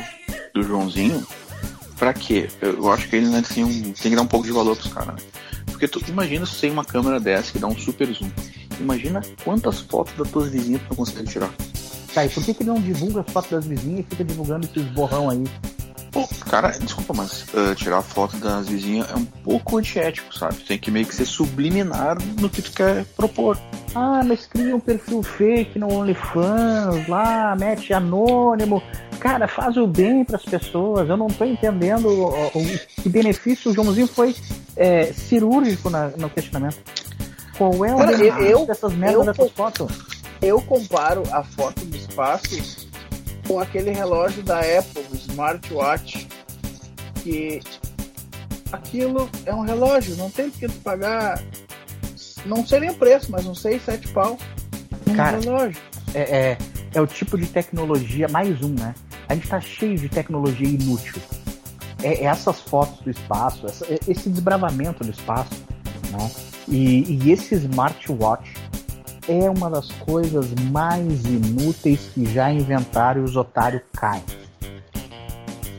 do 0.54 0.64
Joãozinho, 0.64 1.26
pra 2.04 2.14
quê? 2.14 2.50
Eu, 2.62 2.92
acho 2.92 3.08
que 3.08 3.16
ele 3.16 3.30
né, 3.30 3.42
tem, 3.42 3.64
um- 3.64 3.82
tem 3.94 3.94
que 4.12 4.16
dar 4.16 4.24
um 4.24 4.28
pouco 4.28 4.46
de 4.46 4.52
valor 4.52 4.76
pros 4.76 4.92
caras, 4.92 5.16
né? 5.16 5.22
Porque 5.68 5.88
tu 5.88 6.02
imagina 6.10 6.46
se 6.46 6.60
tem 6.60 6.70
uma 6.70 6.84
câmera 6.84 7.18
dessa 7.18 7.54
que 7.54 7.60
dá 7.60 7.68
um 7.68 7.78
super 7.78 8.08
zoom. 8.14 8.30
Imagina 8.78 9.22
quantas 9.46 9.80
fotos 9.80 10.14
das 10.18 10.30
tuas 10.30 10.50
vizinhas 10.50 10.82
tu 10.82 10.88
não 10.90 10.98
consegue 10.98 11.30
tirar. 11.30 11.50
Tá, 12.14 12.26
e 12.26 12.30
por 12.30 12.44
que, 12.44 12.54
que 12.54 12.64
ele 12.64 12.70
não 12.72 12.82
divulga 12.82 13.22
as 13.26 13.32
fotos 13.32 13.52
das 13.52 13.66
vizinhas 13.66 14.02
e 14.02 14.04
fica 14.04 14.24
divulgando 14.26 14.66
esses 14.68 14.84
borrão 14.92 15.30
aí? 15.30 15.44
Pô, 16.12 16.28
cara, 16.48 16.70
desculpa, 16.70 17.14
mas 17.16 17.46
ah, 17.56 17.74
tirar 17.74 18.02
foto 18.04 18.36
das 18.38 18.68
vizinhas 18.68 19.10
é 19.10 19.16
um 19.16 19.26
pouco 19.26 19.78
antiético, 19.78 20.36
sabe? 20.38 20.56
Tem 20.56 20.78
que 20.78 20.92
meio 20.92 21.06
que 21.08 21.16
ser 21.16 21.26
subliminar 21.26 22.18
no 22.40 22.50
que 22.50 22.62
tu 22.62 22.72
quer 22.74 23.06
propor. 23.16 23.58
Ah, 23.96 24.22
mas 24.24 24.46
cria 24.46 24.76
um 24.76 24.80
perfil 24.80 25.24
fake 25.24 25.80
no 25.80 25.92
OnlyFans 25.92 27.08
lá, 27.08 27.56
mete 27.56 27.94
anônimo. 27.94 28.84
Cara, 29.24 29.48
faz 29.48 29.78
o 29.78 29.88
bem 29.88 30.26
pras 30.26 30.44
pessoas. 30.44 31.08
Eu 31.08 31.16
não 31.16 31.28
tô 31.28 31.46
entendendo 31.46 32.08
o, 32.10 32.28
o- 32.28 32.80
que 33.02 33.08
benefício 33.08 33.72
o 33.72 33.74
Joãozinho 33.74 34.06
foi 34.06 34.36
é, 34.76 35.14
cirúrgico 35.14 35.90
na- 35.90 36.10
no 36.18 36.30
questionamento. 36.30 36.78
Qual 37.58 37.74
é 37.86 37.94
o 37.96 37.98
Cara, 38.00 38.18
benefício 38.18 38.44
eu- 38.46 38.66
dessas 38.66 38.94
merdas 38.94 39.26
eu- 39.28 39.34
dessas 39.34 39.52
fotos? 39.54 39.98
Eu 40.42 40.62
comparo 40.62 41.24
a 41.32 41.42
foto 41.42 41.86
do 41.86 41.96
espaço 41.96 42.90
com 43.48 43.60
aquele 43.62 43.92
relógio 43.92 44.44
da 44.44 44.60
Apple, 44.60 45.06
o 45.10 45.16
smartwatch, 45.16 46.28
que 47.24 47.62
aquilo 48.74 49.30
é 49.46 49.54
um 49.56 49.62
relógio, 49.62 50.18
não 50.18 50.30
tem 50.30 50.50
porque 50.50 50.68
tu 50.68 50.80
pagar, 50.84 51.42
não 52.46 52.66
sei 52.68 52.82
nem 52.82 52.90
o 52.90 52.96
preço, 52.96 53.32
mas 53.32 53.46
uns 53.46 53.62
6, 53.62 53.86
7 53.86 54.10
pau 54.10 54.38
num 55.06 55.16
Cara, 55.16 55.40
relógio. 55.40 55.82
É, 56.14 56.22
é, 56.52 56.58
é 56.96 57.02
o 57.02 57.08
tipo 57.08 57.38
de 57.38 57.46
tecnologia, 57.46 58.28
mais 58.28 58.62
um, 58.62 58.70
né? 58.78 58.94
A 59.30 59.36
gente 59.36 59.48
tá 59.48 59.60
cheio 59.62 59.98
de 59.98 60.10
tecnologia 60.10 60.68
inútil. 60.68 61.22
É, 62.02 62.16
é 62.16 62.26
essas 62.26 62.60
fotos 62.62 63.00
do 63.02 63.10
espaço, 63.10 63.66
essa- 63.66 63.86
é- 63.86 64.00
esse 64.08 64.30
desbravamento 64.30 65.04
do 65.04 65.10
espaço, 65.12 65.52
né? 66.12 66.32
E, 66.68 67.18
e 67.24 67.32
esse 67.32 67.56
smartwatch 67.56 68.54
é 69.28 69.50
uma 69.50 69.70
das 69.70 69.88
coisas 69.92 70.54
mais 70.72 71.24
inúteis 71.26 72.00
que 72.14 72.26
já 72.34 72.52
inventaram 72.52 73.22
e 73.22 73.24
os 73.24 73.36
otários 73.36 73.82
caem. 73.96 74.24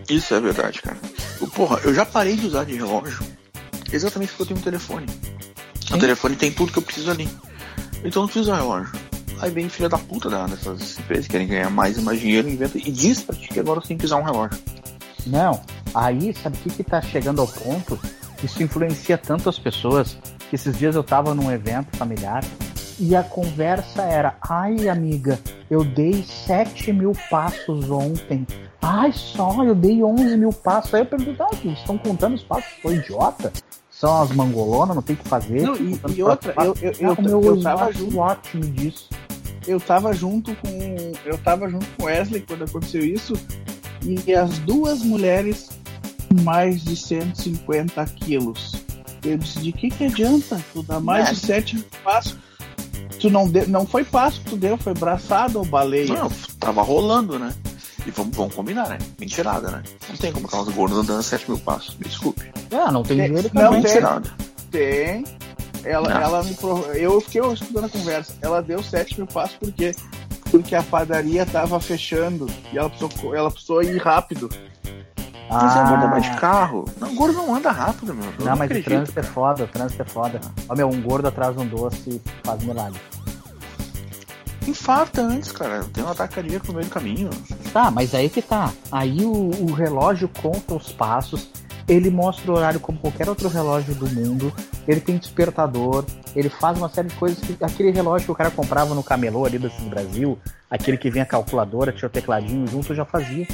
Isso 0.08 0.34
é 0.34 0.40
verdade, 0.40 0.80
cara. 0.82 0.96
Eu, 1.40 1.48
Porra, 1.48 1.80
eu 1.84 1.94
já 1.94 2.04
parei 2.06 2.36
de 2.36 2.46
usar 2.46 2.64
de 2.64 2.74
relógio 2.76 3.24
exatamente 3.92 4.30
porque 4.30 4.42
eu 4.42 4.46
tenho 4.48 4.60
um 4.60 4.62
telefone. 4.62 5.06
O 5.92 5.98
telefone 5.98 6.36
tem 6.36 6.50
tudo 6.52 6.72
que 6.72 6.78
eu 6.78 6.82
preciso 6.82 7.10
ali. 7.10 7.28
Então 7.98 8.04
eu 8.04 8.20
não 8.22 8.26
preciso 8.26 8.50
usar 8.50 8.56
relógio. 8.56 8.92
Aí 9.44 9.50
vem 9.50 9.68
filha 9.68 9.88
da 9.88 9.98
puta 9.98 10.28
da- 10.30 10.46
dessas 10.46 10.98
empresas 10.98 11.26
que 11.26 11.32
querem 11.32 11.46
ganhar 11.46 11.70
mais 11.70 11.96
e 11.98 12.02
mais 12.02 12.18
dinheiro, 12.20 12.48
inventa 12.48 12.78
e 12.78 12.90
diz 12.90 13.22
pra 13.22 13.34
ti 13.36 13.48
que 13.48 13.60
agora 13.60 13.80
você 13.80 13.88
tem 13.88 13.98
que 13.98 14.04
usar 14.04 14.16
um 14.16 14.22
relógio. 14.22 14.58
Não, 15.26 15.60
aí 15.94 16.34
sabe 16.34 16.56
o 16.56 16.60
que 16.60 16.70
que 16.70 16.84
tá 16.84 17.00
chegando 17.00 17.40
ao 17.40 17.46
ponto? 17.48 17.98
Isso 18.42 18.62
influencia 18.62 19.16
tanto 19.16 19.48
as 19.48 19.58
pessoas 19.58 20.16
que 20.50 20.56
esses 20.56 20.76
dias 20.76 20.94
eu 20.94 21.02
tava 21.02 21.34
num 21.34 21.50
evento 21.50 21.96
familiar 21.96 22.44
e 22.98 23.16
a 23.16 23.22
conversa 23.22 24.02
era, 24.02 24.36
ai 24.40 24.88
amiga, 24.88 25.38
eu 25.70 25.82
dei 25.84 26.22
7 26.22 26.92
mil 26.92 27.12
passos 27.30 27.90
ontem. 27.90 28.46
Ai 28.82 29.12
só, 29.14 29.64
eu 29.64 29.74
dei 29.74 30.02
11 30.04 30.36
mil 30.36 30.52
passos. 30.52 30.92
Aí 30.94 31.00
eu 31.00 31.06
perguntei, 31.06 31.36
ah, 31.40 31.68
estão 31.72 31.96
contando 31.96 32.34
os 32.34 32.42
passos? 32.42 32.70
Sou 32.82 32.92
idiota? 32.92 33.50
São 33.90 34.22
as 34.22 34.30
mangolonas, 34.32 34.94
não 34.94 35.02
tem 35.02 35.14
o 35.16 35.18
que 35.18 35.28
fazer. 35.28 35.62
Não, 35.62 35.74
e- 35.76 35.98
e 36.08 36.22
os 36.22 36.28
outra, 36.28 36.52
passos. 36.52 36.82
eu- 36.82 36.92
eu- 37.00 37.10
Ah, 37.10 37.14
o 37.18 37.22
meu 37.22 37.42
eu 37.44 37.62
tava 37.62 37.90
smartwatch 37.92 38.56
me 38.58 38.66
disse. 38.68 39.04
Eu 39.66 39.80
tava 39.80 40.12
junto 40.12 40.54
com 40.56 41.12
eu 41.24 41.38
tava 41.38 41.68
junto 41.68 41.86
com 41.96 42.04
Wesley 42.04 42.42
quando 42.46 42.64
aconteceu 42.64 43.04
isso 43.04 43.32
e 44.02 44.34
as 44.34 44.58
duas 44.60 45.02
mulheres 45.02 45.70
com 46.28 46.42
mais 46.42 46.82
de 46.84 46.94
150 46.96 48.04
quilos. 48.06 48.72
Eu 49.24 49.38
disse, 49.38 49.58
de 49.60 49.72
que 49.72 49.88
que 49.90 50.04
adianta? 50.04 50.62
Tu 50.72 50.82
dá 50.82 51.00
mais 51.00 51.30
de 51.30 51.36
sete 51.36 51.78
passos. 52.02 52.36
Tu 53.18 53.30
não, 53.30 53.48
deu, 53.48 53.66
não 53.68 53.86
foi 53.86 54.04
passo 54.04 54.40
que 54.42 54.50
tu 54.50 54.56
deu, 54.56 54.76
foi 54.76 54.92
braçada 54.92 55.58
ou 55.58 55.64
baleia. 55.64 56.12
Não, 56.12 56.30
tava 56.60 56.82
rolando, 56.82 57.38
né? 57.38 57.54
E 58.06 58.10
vamos, 58.10 58.36
vamos 58.36 58.54
combinar, 58.54 58.86
né? 58.90 58.98
Mentirada, 59.18 59.70
né? 59.70 59.82
Não 60.10 60.16
tem 60.16 60.30
como 60.30 60.46
aquelas 60.46 60.68
gordas 60.68 60.98
andando 60.98 61.22
7 61.22 61.48
mil 61.50 61.58
passos. 61.58 61.96
Me 61.96 62.04
desculpe. 62.04 62.42
Ah, 62.70 62.92
não 62.92 63.02
tem 63.02 63.18
É, 63.18 63.26
dinheiro 63.28 63.50
não 63.54 63.62
também. 63.62 63.80
tem. 63.82 63.92
Mentirada. 63.94 64.30
Tem. 64.70 65.24
Ela, 65.84 66.08
Não. 66.08 66.20
ela 66.20 66.42
me 66.42 66.54
prov... 66.54 66.86
Eu 66.94 67.20
fiquei 67.20 67.42
escutando 67.52 67.84
a 67.84 67.88
conversa. 67.88 68.34
Ela 68.40 68.62
deu 68.62 68.82
7 68.82 69.18
mil 69.18 69.26
passos 69.26 69.56
por 69.56 69.70
quê? 69.72 69.94
Porque 70.50 70.74
a 70.74 70.82
padaria 70.82 71.44
tava 71.44 71.78
fechando 71.80 72.46
e 72.72 72.78
ela 72.78 72.88
precisou, 72.88 73.34
ela 73.34 73.50
precisou 73.50 73.82
ir 73.82 73.98
rápido. 73.98 74.48
Mas 75.50 75.76
é 75.76 75.78
Ah, 75.80 75.88
gorda 75.90 76.06
mais 76.08 76.22
de 76.24 76.36
carro. 76.38 76.84
Não, 76.98 77.14
gordo 77.14 77.34
não 77.36 77.54
anda 77.54 77.70
rápido, 77.70 78.14
meu. 78.14 78.24
Eu 78.38 78.44
Não, 78.46 78.52
mas 78.52 78.60
o 78.60 78.64
acredito. 78.64 78.84
trânsito 78.86 79.20
é 79.20 79.22
foda, 79.22 79.64
o 79.64 79.68
trânsito 79.68 80.02
é 80.02 80.04
foda. 80.06 80.40
Ó, 80.68 80.74
meu, 80.74 80.88
um 80.88 81.00
gordo 81.02 81.28
atrás 81.28 81.54
de 81.54 81.62
um 81.62 81.66
doce 81.66 82.20
faz 82.42 82.62
milagre. 82.62 82.98
Infarta 84.66 85.20
antes, 85.20 85.52
cara. 85.52 85.84
Tem 85.92 86.02
um 86.02 86.08
ataque 86.08 86.36
cardíaco 86.36 86.68
no 86.68 86.74
meio 86.74 86.86
do 86.86 86.90
caminho. 86.92 87.30
Tá, 87.72 87.90
mas 87.90 88.14
aí 88.14 88.30
que 88.30 88.40
tá. 88.40 88.72
Aí 88.90 89.22
o, 89.24 89.50
o 89.60 89.72
relógio 89.72 90.28
conta 90.40 90.74
os 90.74 90.90
passos, 90.92 91.50
ele 91.88 92.10
mostra 92.10 92.50
o 92.50 92.54
horário 92.56 92.80
como 92.80 92.98
qualquer 92.98 93.28
outro 93.28 93.48
relógio 93.48 93.94
do 93.94 94.08
mundo, 94.08 94.52
ele 94.88 95.00
tem 95.00 95.16
despertador, 95.16 96.04
ele 96.34 96.48
faz 96.48 96.78
uma 96.78 96.88
série 96.88 97.08
de 97.08 97.14
coisas 97.16 97.38
que 97.38 97.56
aquele 97.62 97.90
relógio 97.90 98.26
que 98.26 98.32
o 98.32 98.34
cara 98.34 98.50
comprava 98.50 98.94
no 98.94 99.02
camelô 99.02 99.44
ali 99.44 99.58
do 99.58 99.68
Brasil, 99.90 100.38
aquele 100.70 100.96
que 100.96 101.10
vinha 101.10 101.24
calculadora, 101.26 101.92
tinha 101.92 102.08
o 102.08 102.12
tecladinho 102.12 102.66
junto, 102.66 102.94
já 102.94 103.04
fazia. 103.04 103.46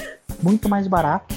Muito 0.42 0.68
mais 0.68 0.86
barato. 0.86 1.34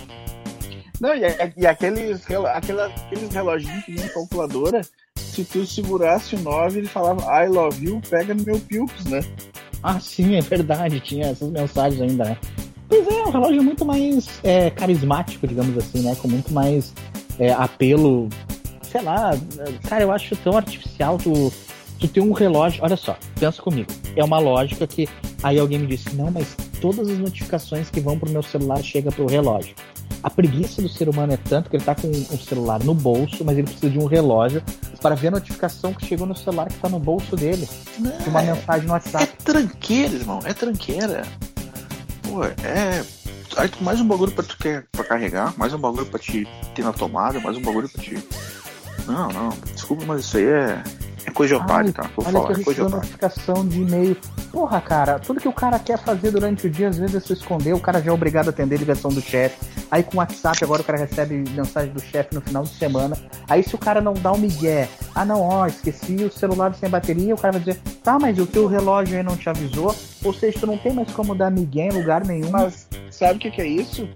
Não, 1.01 1.13
e, 1.15 1.21
e 1.57 1.67
aqueles, 1.67 2.21
aquela- 2.55 2.85
aqueles 2.87 3.33
reloginhos 3.33 3.83
que 3.83 3.91
vinham 3.91 4.05
em 4.05 4.09
calculadora, 4.13 4.81
se 5.17 5.43
tu 5.43 5.65
segurasse 5.65 6.35
o 6.35 6.39
9, 6.39 6.79
ele 6.79 6.87
falava 6.87 7.21
I 7.43 7.47
love 7.47 7.83
you, 7.83 8.01
pega 8.09 8.33
no 8.33 8.43
meu 8.43 8.59
pilps, 8.59 9.05
né? 9.05 9.19
Ah, 9.81 9.99
sim, 9.99 10.35
é 10.35 10.41
verdade, 10.41 10.99
tinha 11.01 11.27
essas 11.27 11.49
mensagens 11.49 12.01
ainda, 12.01 12.23
né? 12.25 12.37
Pois 12.93 13.07
é, 13.07 13.23
um 13.23 13.31
relógio 13.31 13.63
muito 13.63 13.83
mais 13.83 14.27
é, 14.43 14.69
carismático, 14.69 15.47
digamos 15.47 15.75
assim, 15.77 16.01
né? 16.03 16.15
Com 16.15 16.27
muito 16.27 16.53
mais 16.53 16.93
é, 17.39 17.51
apelo, 17.51 18.29
sei 18.83 19.01
lá, 19.01 19.31
cara, 19.89 20.03
eu 20.03 20.11
acho 20.11 20.35
tão 20.35 20.55
artificial 20.55 21.17
tu, 21.17 21.51
tu 21.99 22.07
ter 22.07 22.21
um 22.21 22.31
relógio. 22.33 22.83
Olha 22.83 22.95
só, 22.95 23.17
pensa 23.39 23.61
comigo. 23.63 23.91
É 24.15 24.23
uma 24.23 24.37
lógica 24.37 24.85
que 24.85 25.09
aí 25.41 25.57
alguém 25.57 25.79
me 25.79 25.87
disse, 25.87 26.15
não, 26.15 26.29
mas 26.29 26.55
todas 26.79 27.07
as 27.09 27.17
notificações 27.17 27.89
que 27.89 27.99
vão 27.99 28.19
pro 28.19 28.29
meu 28.29 28.43
celular 28.43 28.81
chegam 28.83 29.11
pro 29.11 29.25
relógio. 29.25 29.73
A 30.21 30.29
preguiça 30.29 30.79
do 30.79 30.87
ser 30.87 31.09
humano 31.09 31.33
é 31.33 31.37
tanto 31.37 31.71
que 31.71 31.75
ele 31.75 31.83
tá 31.83 31.95
com 31.95 32.07
o 32.07 32.37
celular 32.37 32.81
no 32.83 32.93
bolso, 32.93 33.43
mas 33.43 33.57
ele 33.57 33.65
precisa 33.67 33.89
de 33.89 33.97
um 33.97 34.05
relógio 34.05 34.61
para 35.01 35.15
ver 35.15 35.29
a 35.29 35.31
notificação 35.31 35.93
que 35.93 36.05
chegou 36.05 36.27
no 36.27 36.35
celular 36.35 36.67
que 36.67 36.75
tá 36.77 36.87
no 36.87 36.99
bolso 36.99 37.35
dele. 37.35 37.67
De 37.97 38.29
uma 38.29 38.41
É, 38.41 38.53
mensagem 38.53 38.83
no 38.87 38.89
é 38.91 38.93
WhatsApp. 38.93 39.27
tranqueira, 39.43 40.13
irmão. 40.13 40.39
É 40.45 40.53
tranqueira. 40.53 41.23
Pô, 42.33 42.43
é. 42.43 43.05
Aí 43.57 43.69
mais 43.81 44.01
um 44.01 44.07
bagulho 44.07 44.31
pra 44.31 44.43
tu 44.43 44.57
quer 44.57 44.87
pra 44.91 45.03
carregar, 45.03 45.53
mais 45.55 45.71
um 45.71 45.77
bagulho 45.77 46.07
pra 46.07 46.17
te 46.17 46.47
ter 46.73 46.83
na 46.83 46.91
tomada, 46.91 47.39
mais 47.39 47.55
um 47.55 47.61
bagulho 47.61 47.87
pra 47.87 48.01
te. 48.01 48.15
Não, 49.05 49.27
não, 49.27 49.49
desculpa, 49.75 50.03
mas 50.03 50.21
isso 50.21 50.37
aí 50.37 50.45
é. 50.45 50.83
É 51.25 51.31
Ai, 51.69 51.91
tá? 51.91 52.03
Vou 52.15 52.25
Olha 52.25 52.33
falar, 52.33 52.53
que 52.53 52.79
eu 52.79 52.87
é 52.87 52.89
notificação 52.89 53.67
de 53.67 53.81
e-mail. 53.81 54.17
Porra, 54.51 54.81
cara, 54.81 55.19
tudo 55.19 55.39
que 55.39 55.47
o 55.47 55.53
cara 55.53 55.79
quer 55.79 55.97
fazer 55.97 56.31
durante 56.31 56.67
o 56.67 56.69
dia, 56.69 56.89
às 56.89 56.97
vezes 56.97 57.15
é 57.15 57.19
se 57.19 57.33
esconder, 57.33 57.73
o 57.73 57.79
cara 57.79 58.01
já 58.01 58.11
é 58.11 58.13
obrigado 58.13 58.47
a 58.47 58.49
atender 58.49 58.75
a 58.75 58.79
ligação 58.79 59.11
do 59.11 59.21
chefe. 59.21 59.57
Aí 59.89 60.03
com 60.03 60.17
o 60.17 60.19
WhatsApp 60.19 60.63
agora 60.63 60.81
o 60.81 60.85
cara 60.85 60.99
recebe 60.99 61.43
mensagem 61.51 61.93
do 61.93 62.01
chefe 62.01 62.35
no 62.35 62.41
final 62.41 62.63
de 62.63 62.69
semana. 62.75 63.17
Aí 63.49 63.63
se 63.63 63.73
o 63.73 63.77
cara 63.77 64.01
não 64.01 64.13
dá 64.13 64.31
o 64.31 64.37
migué, 64.37 64.89
ah 65.15 65.25
não, 65.25 65.41
ó, 65.41 65.65
esqueci 65.65 66.15
o 66.15 66.31
celular 66.31 66.73
sem 66.75 66.89
bateria, 66.89 67.33
o 67.33 67.37
cara 67.37 67.53
vai 67.53 67.61
dizer, 67.61 67.79
tá, 68.03 68.19
mas 68.19 68.37
o 68.37 68.45
teu 68.45 68.67
relógio 68.67 69.17
aí 69.17 69.23
não 69.23 69.37
te 69.37 69.49
avisou? 69.49 69.95
Ou 70.23 70.33
seja, 70.33 70.59
tu 70.59 70.67
não 70.67 70.77
tem 70.77 70.93
mais 70.93 71.11
como 71.11 71.35
dar 71.35 71.51
migué 71.51 71.87
em 71.87 71.91
lugar 71.91 72.25
nenhum. 72.25 72.49
Mas 72.49 72.87
sabe 73.11 73.35
o 73.35 73.39
que, 73.39 73.51
que 73.51 73.61
é 73.61 73.67
isso? 73.67 74.07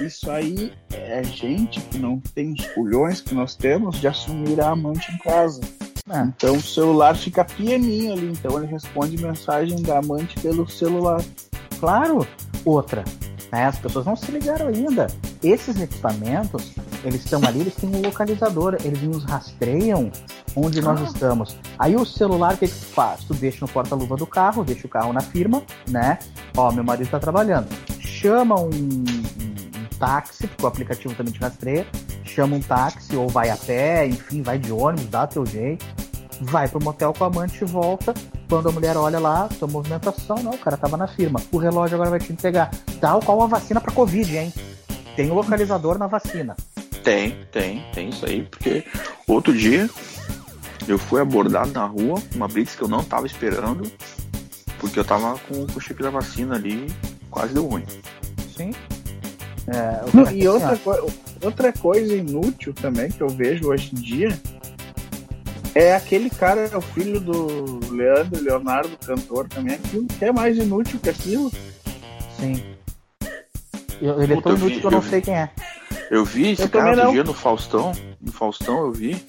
Isso 0.00 0.30
aí 0.30 0.72
é 0.92 1.22
gente 1.22 1.80
que 1.80 1.98
não 1.98 2.18
tem 2.34 2.52
os 2.52 2.66
culhões 2.68 3.20
que 3.20 3.34
nós 3.34 3.54
temos 3.54 4.00
de 4.00 4.08
assumir 4.08 4.60
a 4.60 4.70
amante 4.70 5.12
em 5.12 5.18
casa. 5.18 5.60
Ah, 6.12 6.24
Então 6.36 6.56
o 6.56 6.62
celular 6.62 7.16
fica 7.16 7.44
pianinho 7.44 8.12
ali, 8.12 8.32
então 8.32 8.58
ele 8.58 8.66
responde 8.66 9.20
mensagem 9.22 9.80
da 9.82 9.98
amante 9.98 10.38
pelo 10.40 10.68
celular. 10.68 11.20
Claro, 11.80 12.26
outra. 12.64 13.02
Né? 13.50 13.66
As 13.66 13.78
pessoas 13.78 14.06
não 14.06 14.16
se 14.16 14.30
ligaram 14.30 14.68
ainda. 14.68 15.06
Esses 15.42 15.78
equipamentos, 15.80 16.72
eles 17.04 17.22
estão 17.24 17.40
ali, 17.44 17.60
eles 17.60 17.74
têm 17.74 17.90
um 17.94 18.00
localizador, 18.00 18.76
eles 18.84 19.02
nos 19.02 19.24
rastreiam 19.24 20.10
onde 20.56 20.80
nós 20.80 21.00
Ah. 21.00 21.04
estamos. 21.04 21.56
Aí 21.78 21.94
o 21.96 22.04
celular, 22.06 22.54
o 22.54 22.56
que, 22.58 22.68
que 22.68 22.74
tu 22.74 22.86
faz? 22.86 23.24
Tu 23.24 23.34
deixa 23.34 23.58
no 23.64 23.70
porta-luva 23.70 24.16
do 24.16 24.26
carro, 24.26 24.64
deixa 24.64 24.86
o 24.86 24.90
carro 24.90 25.12
na 25.12 25.20
firma, 25.20 25.62
né? 25.88 26.18
Ó, 26.56 26.70
meu 26.72 26.84
marido 26.84 27.10
tá 27.10 27.18
trabalhando. 27.18 27.66
Chama 28.00 28.58
um, 28.60 28.66
um- 28.68 29.04
um 29.04 29.98
táxi, 29.98 30.46
porque 30.46 30.64
o 30.64 30.66
aplicativo 30.68 31.14
também 31.14 31.32
te 31.32 31.40
rastreia. 31.40 31.86
Chama 32.24 32.56
um 32.56 32.60
táxi, 32.60 33.14
ou 33.16 33.28
vai 33.28 33.50
a 33.50 33.56
pé, 33.56 34.06
enfim, 34.06 34.40
vai 34.42 34.58
de 34.58 34.72
ônibus, 34.72 35.06
dá 35.10 35.26
teu 35.26 35.44
jeito. 35.44 35.84
Vai 36.44 36.68
pro 36.68 36.82
motel 36.82 37.12
com 37.12 37.24
a 37.24 37.26
amante 37.28 37.62
e 37.62 37.64
volta. 37.66 38.12
Quando 38.48 38.68
a 38.68 38.72
mulher 38.72 38.96
olha 38.96 39.18
lá, 39.18 39.48
tua 39.58 39.68
movimentação, 39.68 40.36
não, 40.42 40.52
o 40.52 40.58
cara 40.58 40.76
tava 40.76 40.96
na 40.96 41.06
firma. 41.06 41.40
O 41.52 41.56
relógio 41.58 41.94
agora 41.94 42.10
vai 42.10 42.18
te 42.18 42.32
entregar. 42.32 42.70
Tal 43.00 43.20
qual 43.20 43.42
a 43.42 43.46
vacina 43.46 43.80
pra 43.80 43.92
Covid, 43.92 44.36
hein? 44.36 44.52
Tem 45.14 45.30
o 45.30 45.34
localizador 45.34 45.98
na 45.98 46.06
vacina. 46.06 46.56
Tem, 47.04 47.36
tem, 47.50 47.84
tem 47.94 48.08
isso 48.10 48.24
aí, 48.26 48.42
porque 48.42 48.84
outro 49.26 49.52
dia 49.56 49.88
eu 50.88 50.98
fui 50.98 51.20
abordado 51.20 51.72
na 51.72 51.84
rua, 51.84 52.20
uma 52.34 52.46
blitz 52.48 52.74
que 52.74 52.82
eu 52.82 52.88
não 52.88 53.02
tava 53.04 53.26
esperando, 53.26 53.90
porque 54.78 54.98
eu 54.98 55.04
tava 55.04 55.36
com, 55.48 55.66
com 55.66 55.78
o 55.78 55.80
chip 55.80 56.02
da 56.02 56.10
vacina 56.10 56.54
ali, 56.56 56.86
quase 57.30 57.54
deu 57.54 57.66
ruim. 57.66 57.84
Sim. 58.56 58.72
É, 59.68 60.00
Não, 60.14 60.24
e 60.30 60.46
assim, 60.46 60.46
ó, 60.48 60.52
outra, 60.54 60.76
coi- 60.78 61.12
outra 61.42 61.72
coisa 61.72 62.14
inútil 62.16 62.72
também 62.74 63.10
que 63.10 63.20
eu 63.20 63.28
vejo 63.28 63.68
hoje 63.68 63.90
em 63.92 64.00
dia 64.00 64.40
é 65.74 65.94
aquele 65.94 66.28
cara, 66.30 66.60
é 66.72 66.76
o 66.76 66.80
filho 66.80 67.20
do 67.20 67.80
Leandro, 67.90 68.42
Leonardo, 68.42 68.96
cantor 69.04 69.48
também, 69.48 69.74
aquilo 69.76 70.06
que 70.06 70.24
é 70.24 70.32
mais 70.32 70.56
inútil 70.56 70.98
que 71.00 71.08
aquilo. 71.10 71.50
Sim. 72.38 72.62
Eu- 74.00 74.20
Ele 74.22 74.32
é 74.32 74.36
Puta, 74.36 74.48
tão 74.50 74.52
eu 74.52 74.56
vi- 74.58 74.62
inútil 74.64 74.80
que 74.80 74.86
eu 74.86 74.90
não 74.90 75.00
vi. 75.00 75.10
sei 75.10 75.20
quem 75.20 75.34
é. 75.34 75.50
Eu 76.10 76.24
vi 76.24 76.50
esse 76.50 76.62
Eu 76.62 76.68
cara 76.68 76.96
outro 76.96 77.12
dia 77.12 77.24
no 77.24 77.32
Faustão, 77.34 77.92
no 78.20 78.32
Faustão 78.32 78.78
eu 78.86 78.92
vi. 78.92 79.24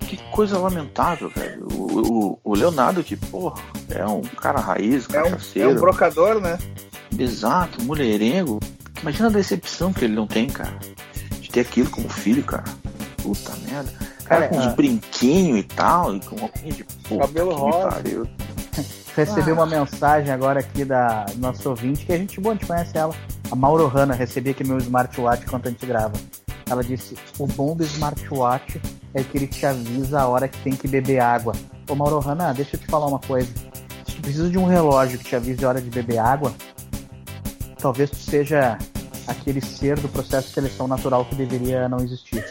Que 0.00 0.16
coisa 0.32 0.58
lamentável, 0.58 1.28
velho. 1.28 1.68
O, 1.70 2.00
o, 2.32 2.40
o 2.42 2.54
Leonardo, 2.54 3.04
que, 3.04 3.14
porra, 3.14 3.60
é 3.90 4.06
um 4.06 4.22
cara 4.22 4.58
raiz, 4.58 5.06
É 5.12 5.22
um, 5.22 5.62
é 5.62 5.68
um 5.68 5.74
brocador, 5.74 6.40
né? 6.40 6.58
Exato, 7.18 7.82
mulherengo. 7.84 8.58
Imagina 9.02 9.28
a 9.28 9.32
decepção 9.32 9.92
que 9.92 10.06
ele 10.06 10.14
não 10.14 10.26
tem, 10.26 10.46
cara. 10.48 10.78
De 11.42 11.50
ter 11.50 11.60
aquilo 11.60 11.90
como 11.90 12.08
filho, 12.08 12.42
cara. 12.42 12.64
Puta 13.22 13.52
merda. 13.70 13.92
Cara, 14.28 14.42
Cara, 14.42 14.48
com 14.48 14.56
uns 14.58 14.66
ah. 14.66 14.74
brinquinhos 14.76 15.58
e 15.60 15.62
tal, 15.62 16.14
e 16.14 16.20
com 16.20 16.36
roupinha 16.36 16.72
de 16.72 16.84
puta 16.84 17.18
Cabelo 17.18 17.54
rosa. 17.54 18.02
Recebi 19.16 19.50
Ah. 19.50 19.54
uma 19.54 19.66
mensagem 19.66 20.30
agora 20.30 20.60
aqui 20.60 20.84
da 20.84 21.26
nossa 21.36 21.68
ouvinte, 21.68 22.04
que 22.04 22.12
a 22.12 22.18
gente 22.18 22.40
boa, 22.40 22.54
a 22.54 22.56
gente 22.56 22.66
conhece 22.66 22.96
ela. 22.96 23.14
A 23.50 23.56
Mauro 23.56 23.86
Hanna, 23.88 24.14
recebi 24.14 24.50
aqui 24.50 24.62
meu 24.62 24.78
smartwatch 24.78 25.44
enquanto 25.46 25.66
a 25.66 25.70
gente 25.70 25.86
grava. 25.86 26.12
Ela 26.70 26.84
disse: 26.84 27.16
o 27.38 27.46
bom 27.46 27.74
do 27.74 27.82
smartwatch 27.82 28.80
é 29.14 29.22
que 29.24 29.38
ele 29.38 29.46
te 29.46 29.64
avisa 29.64 30.20
a 30.20 30.28
hora 30.28 30.46
que 30.46 30.58
tem 30.58 30.74
que 30.76 30.86
beber 30.86 31.20
água. 31.20 31.54
Ô 31.88 31.94
Mauro 31.94 32.18
Hanna, 32.18 32.52
deixa 32.52 32.76
eu 32.76 32.80
te 32.80 32.86
falar 32.86 33.06
uma 33.06 33.18
coisa. 33.18 33.48
Se 34.06 34.14
tu 34.16 34.20
precisa 34.20 34.50
de 34.50 34.58
um 34.58 34.66
relógio 34.66 35.18
que 35.18 35.24
te 35.24 35.34
avise 35.34 35.64
a 35.64 35.68
hora 35.70 35.80
de 35.80 35.88
beber 35.88 36.18
água, 36.18 36.52
talvez 37.78 38.10
tu 38.10 38.16
seja 38.16 38.76
aquele 39.26 39.60
ser 39.60 39.98
do 39.98 40.08
processo 40.08 40.48
de 40.48 40.54
seleção 40.54 40.86
natural 40.86 41.24
que 41.24 41.34
deveria 41.34 41.88
não 41.88 41.98
existir. 41.98 42.44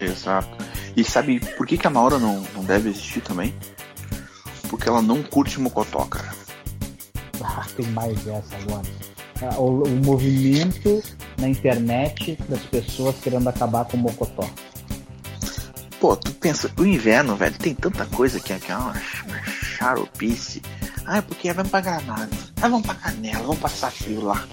Exato. 0.00 0.48
E 0.96 1.04
sabe 1.04 1.40
por 1.56 1.66
que, 1.66 1.76
que 1.78 1.86
a 1.86 1.90
Maura 1.90 2.18
não, 2.18 2.40
não 2.54 2.64
deve 2.64 2.90
existir 2.90 3.20
também? 3.20 3.54
Porque 4.68 4.88
ela 4.88 5.00
não 5.02 5.22
curte 5.22 5.60
mocotó, 5.60 6.04
cara. 6.04 6.34
Ah, 7.42 7.66
tem 7.76 7.86
mais 7.86 8.18
essa 8.26 8.56
agora. 8.56 8.86
Ah, 9.42 9.56
O, 9.58 9.84
o 9.84 9.88
movimento 10.04 11.02
na 11.38 11.48
internet 11.48 12.36
das 12.48 12.60
pessoas 12.62 13.16
querendo 13.22 13.48
acabar 13.48 13.84
com 13.84 13.96
o 13.96 14.00
Mocotó. 14.00 14.48
Pô, 16.00 16.16
tu 16.16 16.32
pensa, 16.32 16.70
o 16.76 16.84
inverno, 16.84 17.34
velho, 17.36 17.56
tem 17.58 17.74
tanta 17.74 18.04
coisa 18.06 18.38
que 18.40 18.52
é, 18.52 18.60
é 18.68 18.76
uma, 18.76 18.94
ch- 18.94 19.24
uma 19.24 19.40
charopice. 19.76 20.62
Ah, 21.06 21.18
é 21.18 21.20
porque 21.22 21.52
vamos 21.52 21.70
pra 21.70 21.80
Granada. 21.80 22.28
Ah, 22.60 22.68
vamos 22.68 22.86
pra 22.86 22.94
Canela, 22.96 23.40
vamos 23.42 23.58
passar 23.58 23.90
frio 23.92 24.22
lá. 24.24 24.46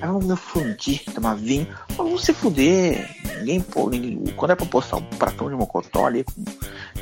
Ah, 0.00 0.06
vamos 0.06 0.26
no 0.26 0.36
fundir, 0.36 1.02
tomar 1.14 1.36
vinho. 1.36 1.66
Ah, 1.72 1.84
vamos 1.96 2.24
se 2.24 2.32
fuder. 2.34 3.08
Ninguém, 3.38 3.60
pô, 3.60 3.90
ninguém, 3.90 4.34
quando 4.36 4.52
é 4.52 4.54
pra 4.54 4.66
postar 4.66 4.96
um 4.96 5.02
pratão 5.02 5.48
de 5.48 5.56
mocotó 5.56 6.06
ali 6.06 6.24
com 6.24 6.44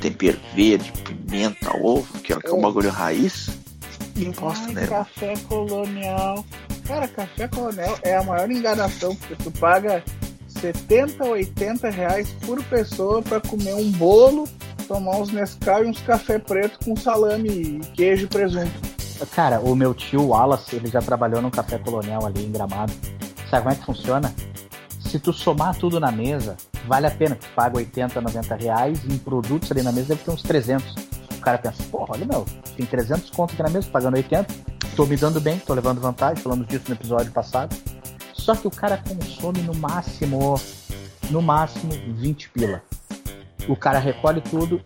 tempero 0.01 0.39
verde, 0.55 0.93
pimenta, 1.05 1.77
ovo, 1.77 2.07
que 2.21 2.33
é, 2.33 2.37
que 2.37 2.49
é 2.49 2.53
um 2.53 2.61
bagulho 2.61 2.91
raiz, 2.91 3.51
ninguém 4.15 4.33
posta, 4.33 4.67
Ai, 4.69 4.75
né? 4.75 4.87
café 4.87 5.35
colonial. 5.49 6.45
Cara, 6.87 7.09
café 7.09 7.49
colonial 7.49 7.99
é 8.03 8.17
a 8.17 8.23
maior 8.23 8.51
enganação, 8.51 9.15
porque 9.15 9.37
tu 9.37 9.51
paga 9.53 10.03
70, 10.49 11.25
80 11.25 11.91
reais 11.91 12.31
por 12.45 12.63
pessoa 12.65 13.23
pra 13.23 13.41
comer 13.41 13.75
um 13.75 13.91
bolo, 13.93 14.49
tomar 14.89 15.19
uns 15.19 15.31
Nescau 15.33 15.85
e 15.85 15.89
uns 15.89 16.01
café 16.03 16.39
preto 16.39 16.79
com 16.85 16.97
salame, 16.97 17.81
queijo 17.95 18.25
e 18.25 18.29
presunto. 18.29 18.93
Cara, 19.35 19.61
o 19.61 19.75
meu 19.77 19.95
tio 19.95 20.29
Wallace, 20.29 20.75
ele 20.75 20.89
já 20.89 21.01
trabalhou 21.01 21.41
num 21.41 21.51
café 21.51 21.79
colonial 21.79 22.27
ali 22.27 22.45
em 22.45 22.51
Gramado. 22.51 22.93
Sabe 23.49 23.63
como 23.63 23.75
é 23.75 23.77
que 23.77 23.87
funciona? 23.87 24.35
Se 25.13 25.19
tu 25.19 25.31
somar 25.31 25.77
tudo 25.77 26.01
na 26.01 26.11
mesa, 26.11 26.57
vale 26.87 27.07
a 27.07 27.11
pena. 27.11 27.37
Tu 27.37 27.47
paga 27.55 27.77
80, 27.77 28.19
90 28.19 28.57
reais 28.57 29.05
em 29.05 29.19
produtos 29.19 29.71
ali 29.71 29.83
na 29.83 29.93
mesa 29.93 30.09
deve 30.09 30.25
ter 30.25 30.31
uns 30.31 30.41
300. 30.41 30.95
O 31.37 31.41
cara 31.43 31.59
pensa, 31.59 31.83
porra, 31.91 32.15
olha 32.15 32.25
meu, 32.25 32.47
tem 32.75 32.87
300 32.87 33.29
conto 33.29 33.53
aqui 33.53 33.63
na 33.63 33.69
mesa, 33.69 33.91
pagando 33.91 34.15
80. 34.17 34.47
Tô 34.97 35.05
me 35.05 35.15
dando 35.19 35.39
bem, 35.39 35.59
tô 35.59 35.75
levando 35.75 36.01
vantagem, 36.01 36.43
falamos 36.43 36.67
disso 36.67 36.85
no 36.89 36.95
episódio 36.95 37.31
passado. 37.31 37.77
Só 38.33 38.55
que 38.55 38.67
o 38.67 38.71
cara 38.71 38.97
consome 39.07 39.61
no 39.61 39.75
máximo, 39.75 40.59
no 41.29 41.43
máximo 41.43 41.93
20 41.93 42.49
pila. 42.49 42.83
O 43.69 43.77
cara 43.77 43.99
recolhe 43.99 44.41
tudo, 44.41 44.81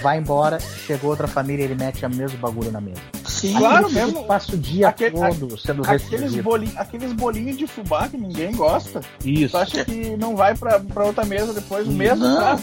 vai 0.00 0.16
embora, 0.16 0.58
chegou 0.58 1.10
outra 1.10 1.28
família, 1.28 1.64
ele 1.64 1.74
mete 1.74 2.06
o 2.06 2.08
mesmo 2.08 2.38
bagulho 2.38 2.72
na 2.72 2.80
mesa. 2.80 3.15
Sim, 3.48 3.58
Claro 3.58 3.90
mesmo. 3.90 4.24
Passa 4.24 4.54
o 4.54 4.58
dia 4.58 4.88
Aquele- 4.88 5.10
todo 5.12 5.58
sendo 5.58 5.82
Aqueles, 5.82 6.08
recebido. 6.10 6.42
bolinhos, 6.42 6.76
aqueles 6.76 7.12
bolinhos 7.12 7.56
de 7.58 7.66
fubá 7.66 8.08
que 8.08 8.16
ninguém 8.16 8.52
gosta. 8.52 9.00
Isso. 9.24 9.52
Tu 9.52 9.56
acha 9.56 9.84
que 9.84 10.16
não 10.16 10.34
vai 10.36 10.54
pra, 10.54 10.80
pra 10.80 11.04
outra 11.04 11.24
mesa 11.24 11.52
depois 11.52 11.86
o 11.86 11.92
mesmo 11.92 12.24
Não. 12.26 12.36
prato? 12.36 12.62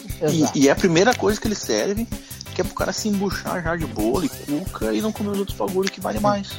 E, 0.55 0.59
e 0.63 0.67
é 0.67 0.71
a 0.71 0.75
primeira 0.75 1.13
coisa 1.13 1.39
que 1.39 1.47
eles 1.47 1.57
servem, 1.59 2.07
que 2.55 2.61
é 2.61 2.63
pro 2.63 2.73
cara 2.75 2.91
se 2.93 3.07
embuchar 3.09 3.63
já 3.63 3.75
de 3.75 3.85
bolo 3.85 4.25
e 4.25 4.29
cuca 4.29 4.93
e 4.93 5.01
não 5.01 5.11
comer 5.11 5.29
os 5.31 5.39
outros 5.39 5.57
bagulho 5.57 5.91
que 5.91 5.99
vale 6.01 6.19
mais. 6.19 6.51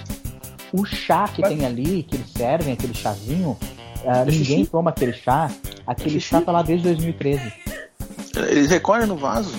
O 0.72 0.84
chá 0.84 1.28
que 1.28 1.40
Mas- 1.40 1.50
tem 1.50 1.64
ali, 1.64 2.02
que 2.02 2.16
eles 2.16 2.30
servem, 2.30 2.72
aquele 2.72 2.94
chazinho, 2.94 3.56
É 4.04 4.24
ninguém 4.24 4.66
toma 4.66 4.90
aquele 4.90 5.12
chá. 5.14 5.50
Aquele 5.86 6.16
É 6.18 6.20
chá 6.20 6.40
tá 6.40 6.52
lá 6.52 6.62
desde 6.62 6.84
2013. 6.84 7.52
Eles 8.48 8.68
recolhem 8.68 9.06
no 9.06 9.16
vaso. 9.16 9.54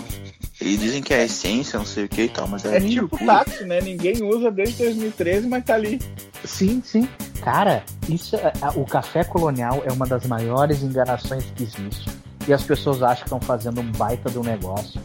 Eles 0.65 0.79
dizem 0.79 1.01
que 1.03 1.13
é 1.13 1.19
a 1.19 1.23
essência, 1.25 1.77
não 1.77 1.85
sei 1.85 2.05
o 2.05 2.09
que 2.09 2.23
e 2.23 2.27
tal, 2.29 2.47
mas 2.47 2.65
é, 2.65 2.77
É 2.77 2.79
tipo 2.81 3.07
puro. 3.07 3.25
táxi, 3.25 3.63
né? 3.65 3.79
Ninguém 3.81 4.23
usa 4.23 4.49
desde 4.49 4.83
2013, 4.83 5.47
mas 5.47 5.63
tá 5.63 5.75
ali. 5.75 6.01
Sim, 6.43 6.81
sim. 6.83 7.07
Cara, 7.43 7.83
isso, 8.09 8.35
é- 8.35 8.51
é- 8.61 8.69
o 8.79 8.83
café 8.83 9.23
colonial 9.23 9.83
é 9.85 9.91
uma 9.91 10.07
das 10.07 10.25
maiores 10.25 10.81
enganações 10.81 11.43
que 11.55 11.63
existe. 11.63 12.09
E 12.47 12.53
as 12.53 12.63
pessoas 12.63 13.03
acham 13.03 13.17
que 13.17 13.23
estão 13.25 13.39
fazendo 13.41 13.79
um 13.79 13.91
baita 13.91 14.29
do 14.31 14.41
negócio. 14.41 14.99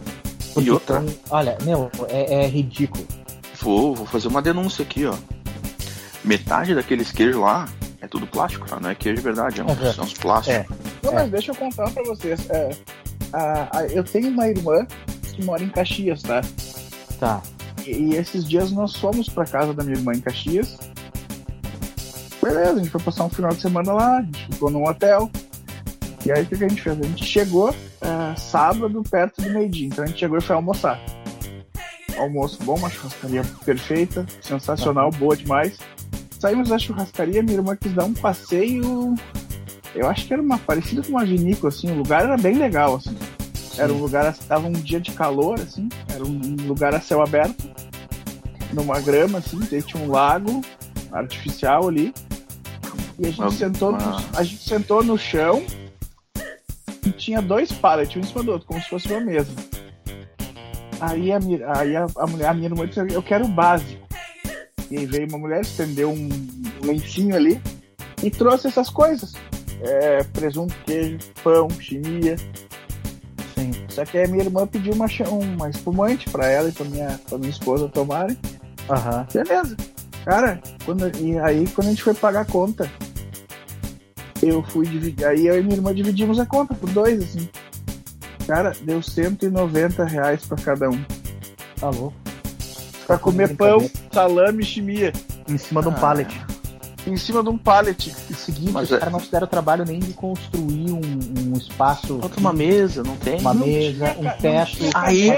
Porque 0.53 0.67
E 0.69 0.71
outra? 0.71 0.99
tão- 0.99 1.13
olha, 1.29 1.55
meu, 1.63 1.89
é, 2.09 2.43
é 2.43 2.47
ridículo. 2.47 3.05
Vou, 3.61 3.93
vou 3.95 4.05
fazer 4.07 4.27
uma 4.27 4.41
denúncia 4.41 4.81
aqui, 4.83 5.05
ó. 5.05 5.15
Metade 6.23 6.75
daqueles 6.75 7.11
queijos 7.11 7.35
lá 7.41 7.67
é 7.99 8.07
tudo 8.07 8.27
plástico, 8.27 8.67
tá? 8.67 8.79
Não 8.79 8.89
é 8.89 8.95
queijo 8.95 9.17
de 9.17 9.23
verdade, 9.23 9.61
é 9.61 9.63
uns, 9.63 9.71
Uhum. 9.79 9.85
é 9.85 10.01
uns 10.05 10.13
plásticos. 10.13 10.59
É. 10.59 10.65
Não, 11.03 11.11
É. 11.11 11.15
mas 11.15 11.31
deixa 11.31 11.51
eu 11.51 11.55
contar 11.55 11.89
pra 11.91 12.03
vocês. 12.03 12.49
É, 12.49 12.69
a- 13.33 13.77
a- 13.79 13.85
eu 13.87 14.03
tenho 14.03 14.29
uma 14.29 14.47
irmã 14.47 14.85
que 15.41 15.45
mora 15.45 15.63
em 15.63 15.69
Caxias, 15.69 16.21
tá? 16.21 16.41
Tá. 17.19 17.41
E, 17.85 17.91
e 17.91 18.15
esses 18.15 18.47
dias 18.47 18.71
nós 18.71 18.95
fomos 18.95 19.27
pra 19.27 19.45
casa 19.45 19.73
da 19.73 19.83
minha 19.83 19.97
irmã 19.97 20.13
em 20.13 20.21
Caxias. 20.21 20.77
Beleza, 22.41 22.73
a 22.73 22.77
gente 22.77 22.89
foi 22.89 23.01
passar 23.01 23.25
um 23.25 23.29
final 23.29 23.51
de 23.51 23.61
semana 23.61 23.91
lá, 23.91 24.17
a 24.17 24.21
gente 24.21 24.45
ficou 24.45 24.69
num 24.69 24.87
hotel. 24.87 25.29
E 26.25 26.31
aí 26.31 26.43
o 26.43 26.45
que, 26.45 26.57
que 26.57 26.63
a 26.63 26.69
gente 26.69 26.81
fez? 26.81 26.99
A 26.99 27.03
gente 27.03 27.25
chegou 27.25 27.69
é, 28.01 28.35
sábado 28.35 29.01
perto 29.09 29.41
do 29.41 29.49
meio-dia, 29.49 29.87
então 29.87 30.03
a 30.03 30.07
gente 30.07 30.19
chegou 30.19 30.37
e 30.37 30.41
foi 30.41 30.55
almoçar. 30.55 30.99
Almoço 32.17 32.59
bom, 32.63 32.75
uma 32.75 32.89
churrascaria 32.89 33.43
perfeita, 33.65 34.25
sensacional, 34.41 35.09
boa 35.11 35.35
demais. 35.35 35.79
Saímos 36.39 36.69
da 36.69 36.77
churrascaria, 36.77 37.41
minha 37.41 37.57
irmã 37.57 37.75
quis 37.75 37.93
dar 37.93 38.05
um 38.05 38.13
passeio. 38.13 39.15
Eu 39.95 40.07
acho 40.07 40.27
que 40.27 40.33
era 40.33 40.41
uma 40.41 40.57
parecida 40.57 41.01
com 41.01 41.09
uma 41.09 41.25
vinícola, 41.25 41.69
assim, 41.69 41.91
o 41.91 41.95
lugar 41.95 42.23
era 42.23 42.37
bem 42.37 42.57
legal, 42.57 42.95
assim. 42.95 43.15
Era 43.77 43.91
um 43.91 43.97
lugar, 43.97 44.35
tava 44.47 44.67
um 44.67 44.71
dia 44.73 44.99
de 44.99 45.11
calor, 45.11 45.59
assim, 45.59 45.87
era 46.13 46.23
um 46.23 46.55
lugar 46.67 46.93
a 46.93 47.01
céu 47.01 47.21
aberto, 47.21 47.69
numa 48.73 48.99
grama, 48.99 49.39
assim, 49.39 49.59
tinha 49.81 50.03
um 50.03 50.09
lago 50.11 50.61
artificial 51.11 51.87
ali. 51.87 52.13
E 53.17 53.25
a 53.25 53.29
gente, 53.29 53.39
Uma- 53.39 53.51
sentou, 53.51 53.91
no, 53.91 53.97
a 54.35 54.43
gente 54.43 54.67
sentou 54.67 55.03
no 55.03 55.17
chão 55.17 55.63
e 57.05 57.11
tinha 57.11 57.41
dois 57.41 57.71
pallets, 57.71 58.15
um 58.15 58.19
em 58.19 58.23
cima 58.23 58.43
do 58.43 58.51
outro, 58.51 58.67
como 58.67 58.81
se 58.81 58.89
fosse 58.89 59.07
uma 59.07 59.21
mesa. 59.21 59.51
Aí 60.99 61.31
a, 61.31 61.39
aí 61.77 61.95
a, 61.95 62.05
a 62.17 62.27
mulher, 62.27 62.47
a 62.49 62.53
minha 62.53 62.67
irmã 62.67 62.85
disse, 62.85 62.99
eu 62.99 63.23
quero 63.23 63.45
o 63.45 63.47
básico. 63.47 64.01
E 64.89 64.97
aí 64.97 65.05
veio 65.05 65.27
uma 65.27 65.37
mulher, 65.37 65.61
estendeu 65.61 66.11
um, 66.11 66.29
um 66.83 66.85
lencinho 66.85 67.35
ali 67.35 67.59
e 68.21 68.29
trouxe 68.29 68.67
essas 68.67 68.89
coisas. 68.89 69.33
É, 69.81 70.23
presunto, 70.25 70.75
queijo, 70.85 71.17
pão, 71.43 71.67
chimia. 71.79 72.35
Só 73.91 74.05
que 74.05 74.17
a 74.17 74.27
minha 74.27 74.43
irmã 74.43 74.65
pediu 74.65 74.93
uma, 74.93 75.05
uma 75.29 75.69
espumante 75.69 76.29
pra 76.29 76.47
ela 76.47 76.69
e 76.69 76.71
pra 76.71 76.85
minha, 76.85 77.19
pra 77.27 77.37
minha 77.37 77.49
esposa 77.49 77.89
tomarem. 77.89 78.37
Aham. 78.89 79.27
Beleza. 79.33 79.75
Cara, 80.25 80.61
quando, 80.85 81.11
e 81.17 81.37
aí 81.39 81.67
quando 81.69 81.87
a 81.87 81.89
gente 81.89 82.03
foi 82.03 82.13
pagar 82.13 82.41
a 82.41 82.45
conta, 82.45 82.89
eu 84.41 84.63
fui 84.63 84.85
dividir. 84.87 85.25
Aí 85.25 85.47
eu 85.47 85.57
e 85.59 85.61
minha 85.63 85.75
irmã 85.75 85.93
dividimos 85.93 86.39
a 86.39 86.45
conta 86.45 86.73
por 86.73 86.89
dois, 86.89 87.21
assim. 87.21 87.49
Cara, 88.47 88.73
deu 88.83 89.01
190 89.01 90.03
reais 90.05 90.45
pra 90.45 90.57
cada 90.57 90.89
um. 90.89 91.03
Tá 91.79 91.89
louco. 91.89 92.13
Pra 93.07 93.17
comer 93.17 93.55
pão, 93.55 93.89
salame 94.11 94.63
e 94.63 94.65
chimia. 94.65 95.11
Em 95.49 95.57
cima 95.57 95.81
de 95.81 95.89
um 95.89 95.91
Ah. 95.91 95.95
pallet. 95.99 96.41
Em 97.07 97.17
cima 97.17 97.41
de 97.41 97.49
um 97.49 97.57
pallet. 97.57 98.13
E 98.29 98.33
seguinte, 98.33 98.71
Mas 98.71 98.89
os 98.89 98.95
é- 98.95 98.99
caras 98.99 99.11
não 99.11 99.19
fizeram 99.19 99.47
trabalho 99.47 99.83
nem 99.85 99.99
de 99.99 100.13
construir 100.13 100.91
um, 100.91 101.01
um 101.53 101.57
espaço, 101.57 102.19
Falta 102.19 102.39
uma 102.39 102.53
mesa, 102.53 103.01
não 103.03 103.15
tem? 103.17 103.39
uma 103.39 103.53
Não 103.53 103.65
mesa, 103.65 104.09
tinha, 104.15 104.29
um 104.29 104.37
teto, 104.37 104.83
não 104.83 104.91
Aí-. 105.01 105.31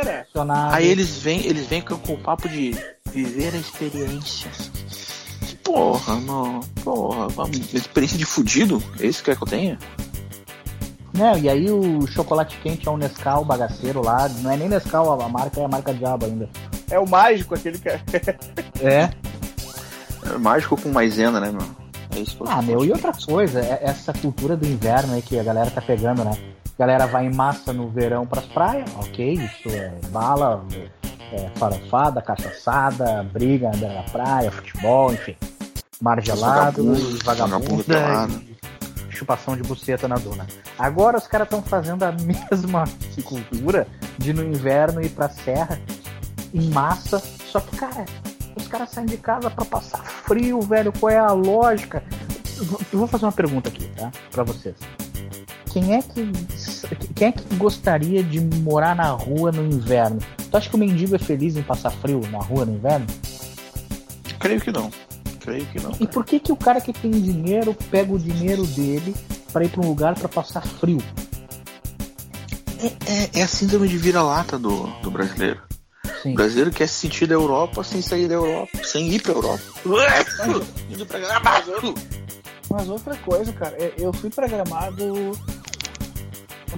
Aí 0.72 0.88
eles 0.88 1.18
vêm, 1.20 1.46
eles 1.46 1.68
vêm 1.68 1.82
com, 1.82 1.98
com 1.98 2.14
o 2.14 2.18
papo 2.18 2.50
de 2.50 2.76
viver 3.14 3.54
a 3.54 3.58
experiência. 3.58 4.52
Porra, 5.64 6.16
mano. 6.16 6.60
Porra, 6.84 7.30
vamos- 7.30 7.74
experiência 7.74 8.18
de 8.18 8.26
fudido? 8.26 8.84
É 9.00 9.08
isso 9.08 9.20
que 9.20 9.32
quer 9.32 9.38
que 9.38 9.44
eu 9.44 9.48
tenha? 9.48 9.80
Não, 11.14 11.38
e 11.38 11.48
aí 11.48 11.70
o 11.72 12.06
chocolate 12.08 12.58
quente 12.62 12.88
é 12.88 12.92
um 12.92 12.98
Nescau 12.98 13.46
bagaceiro 13.46 14.04
lá. 14.04 14.28
Não 14.40 14.52
é 14.52 14.58
nem 14.58 14.68
Nescau, 14.68 15.22
a 15.22 15.30
marca 15.30 15.62
é 15.62 15.66
a 15.66 15.68
marca 15.68 15.94
Diabo 15.94 16.26
ainda. 16.26 16.50
É 16.90 17.00
o 17.00 17.08
mágico, 17.08 17.56
aquele 17.56 17.78
que 17.80 17.88
é. 17.90 18.02
É. 18.82 19.10
É 20.26 20.38
mágico 20.38 20.80
com 20.80 20.90
maisena, 20.90 21.40
né, 21.40 21.52
meu? 21.52 21.84
É 22.16 22.20
isso 22.20 22.36
que 22.38 22.44
eu 22.44 22.48
Ah, 22.50 22.62
meu, 22.62 22.86
e 22.86 22.92
outra 22.92 23.12
coisa, 23.14 23.60
é 23.60 23.80
essa 23.84 24.14
cultura 24.14 24.56
do 24.56 24.66
inverno 24.66 25.14
aí 25.14 25.22
que 25.22 25.40
a 25.40 25.44
galera 25.44 25.70
tá 25.72 25.82
pegando, 25.82 26.24
né? 26.24 26.32
A 26.78 26.80
galera 26.80 27.08
vai 27.08 27.26
em 27.26 27.34
massa 27.34 27.72
no 27.72 27.90
verão 27.90 28.26
pras 28.26 28.46
praias, 28.46 28.90
ok, 28.96 29.34
isso 29.34 29.70
é 29.70 29.94
bala, 30.10 30.66
é 31.32 31.50
farofada, 31.56 32.22
cachaçada, 32.22 33.24
briga 33.32 33.72
na 33.76 34.04
praia, 34.12 34.52
futebol, 34.52 35.14
enfim. 35.14 35.36
Mar 36.02 36.22
gelado, 36.22 36.96
Vagabundo, 37.24 37.86
e 37.90 39.16
chupação 39.16 39.56
de 39.56 39.64
buceta 39.64 40.08
na 40.08 40.16
duna. 40.16 40.46
Agora 40.78 41.18
os 41.18 41.28
caras 41.28 41.46
estão 41.46 41.62
fazendo 41.62 42.04
a 42.04 42.12
mesma 42.52 42.84
cultura 43.24 43.88
de 44.18 44.34
no 44.34 44.44
inverno 44.44 45.02
ir 45.02 45.10
pra 45.10 45.30
serra 45.30 45.80
em 46.54 46.70
massa, 46.70 47.20
só 47.20 47.60
que, 47.60 47.76
cara, 47.78 48.06
os 48.56 48.68
caras 48.68 48.90
saem 48.90 49.08
de 49.08 49.18
casa 49.18 49.50
pra 49.50 49.66
passar 49.66 50.04
frio, 50.04 50.62
velho. 50.62 50.92
Qual 50.92 51.12
é 51.12 51.18
a 51.18 51.32
lógica? 51.32 52.04
Eu 52.92 53.00
vou 53.00 53.08
fazer 53.08 53.26
uma 53.26 53.32
pergunta 53.32 53.70
aqui, 53.70 53.88
tá? 53.90 54.12
Pra 54.32 54.44
vocês. 54.44 54.76
Quem 55.72 55.96
é 55.96 56.02
que 56.02 56.32
quem 57.16 57.30
é 57.30 57.32
que 57.32 57.56
gostaria 57.56 58.24
de 58.24 58.40
morar 58.60 58.96
na 58.96 59.10
rua 59.10 59.52
no 59.52 59.66
inverno? 59.66 60.20
Tu 60.52 60.58
acha 60.58 60.70
que 60.70 60.76
o 60.76 60.80
mendigo 60.80 61.16
é 61.16 61.20
feliz 61.20 61.58
em 61.58 61.64
passar 61.64 61.90
frio 61.90 62.22
na 62.30 62.38
rua 62.38 62.66
no 62.66 62.76
inverno? 62.76 63.08
Creio 64.40 64.62
que 64.62 64.72
não. 64.72 64.92
Creio 65.40 65.66
que 65.66 65.82
não. 65.82 65.92
E 66.00 66.06
por 66.06 66.24
que 66.24 66.40
que 66.40 66.52
o 66.52 66.56
cara 66.56 66.80
que 66.80 66.94
tem 66.94 67.12
dinheiro 67.12 67.76
pega 67.90 68.14
o 68.14 68.20
dinheiro 68.20 68.66
dele 68.68 69.16
pra 69.52 69.64
ir 69.64 69.70
pra 69.70 69.82
um 69.82 69.88
lugar 69.88 70.14
pra 70.16 70.30
passar 70.30 70.62
frio? 70.62 71.02
É, 72.80 73.12
é, 73.12 73.40
é 73.40 73.44
a 73.44 73.48
síndrome 73.48 73.88
de 73.88 73.98
vira-lata 73.98 74.60
do, 74.60 74.88
do 75.02 75.10
brasileiro. 75.10 75.62
Sim. 76.24 76.32
O 76.32 76.36
brasileiro 76.36 76.72
quer 76.72 76.88
se 76.88 76.96
sentir 76.96 77.28
da 77.28 77.36
Europa 77.36 77.84
sem 77.84 78.02
sair 78.02 78.28
da 78.28 78.36
Europa, 78.36 78.70
sem 78.84 79.08
ir 79.12 79.22
pra 79.22 79.34
Europa. 79.34 79.62
Indo 80.90 81.06
pra 81.06 81.20
Gramado. 81.20 81.94
Mas 82.70 82.90
outra 82.90 83.16
coisa, 83.18 83.52
cara, 83.54 83.76
é- 83.78 83.94
eu 83.98 84.12
fui 84.14 84.30
pra 84.30 84.48
Gramado 84.48 85.32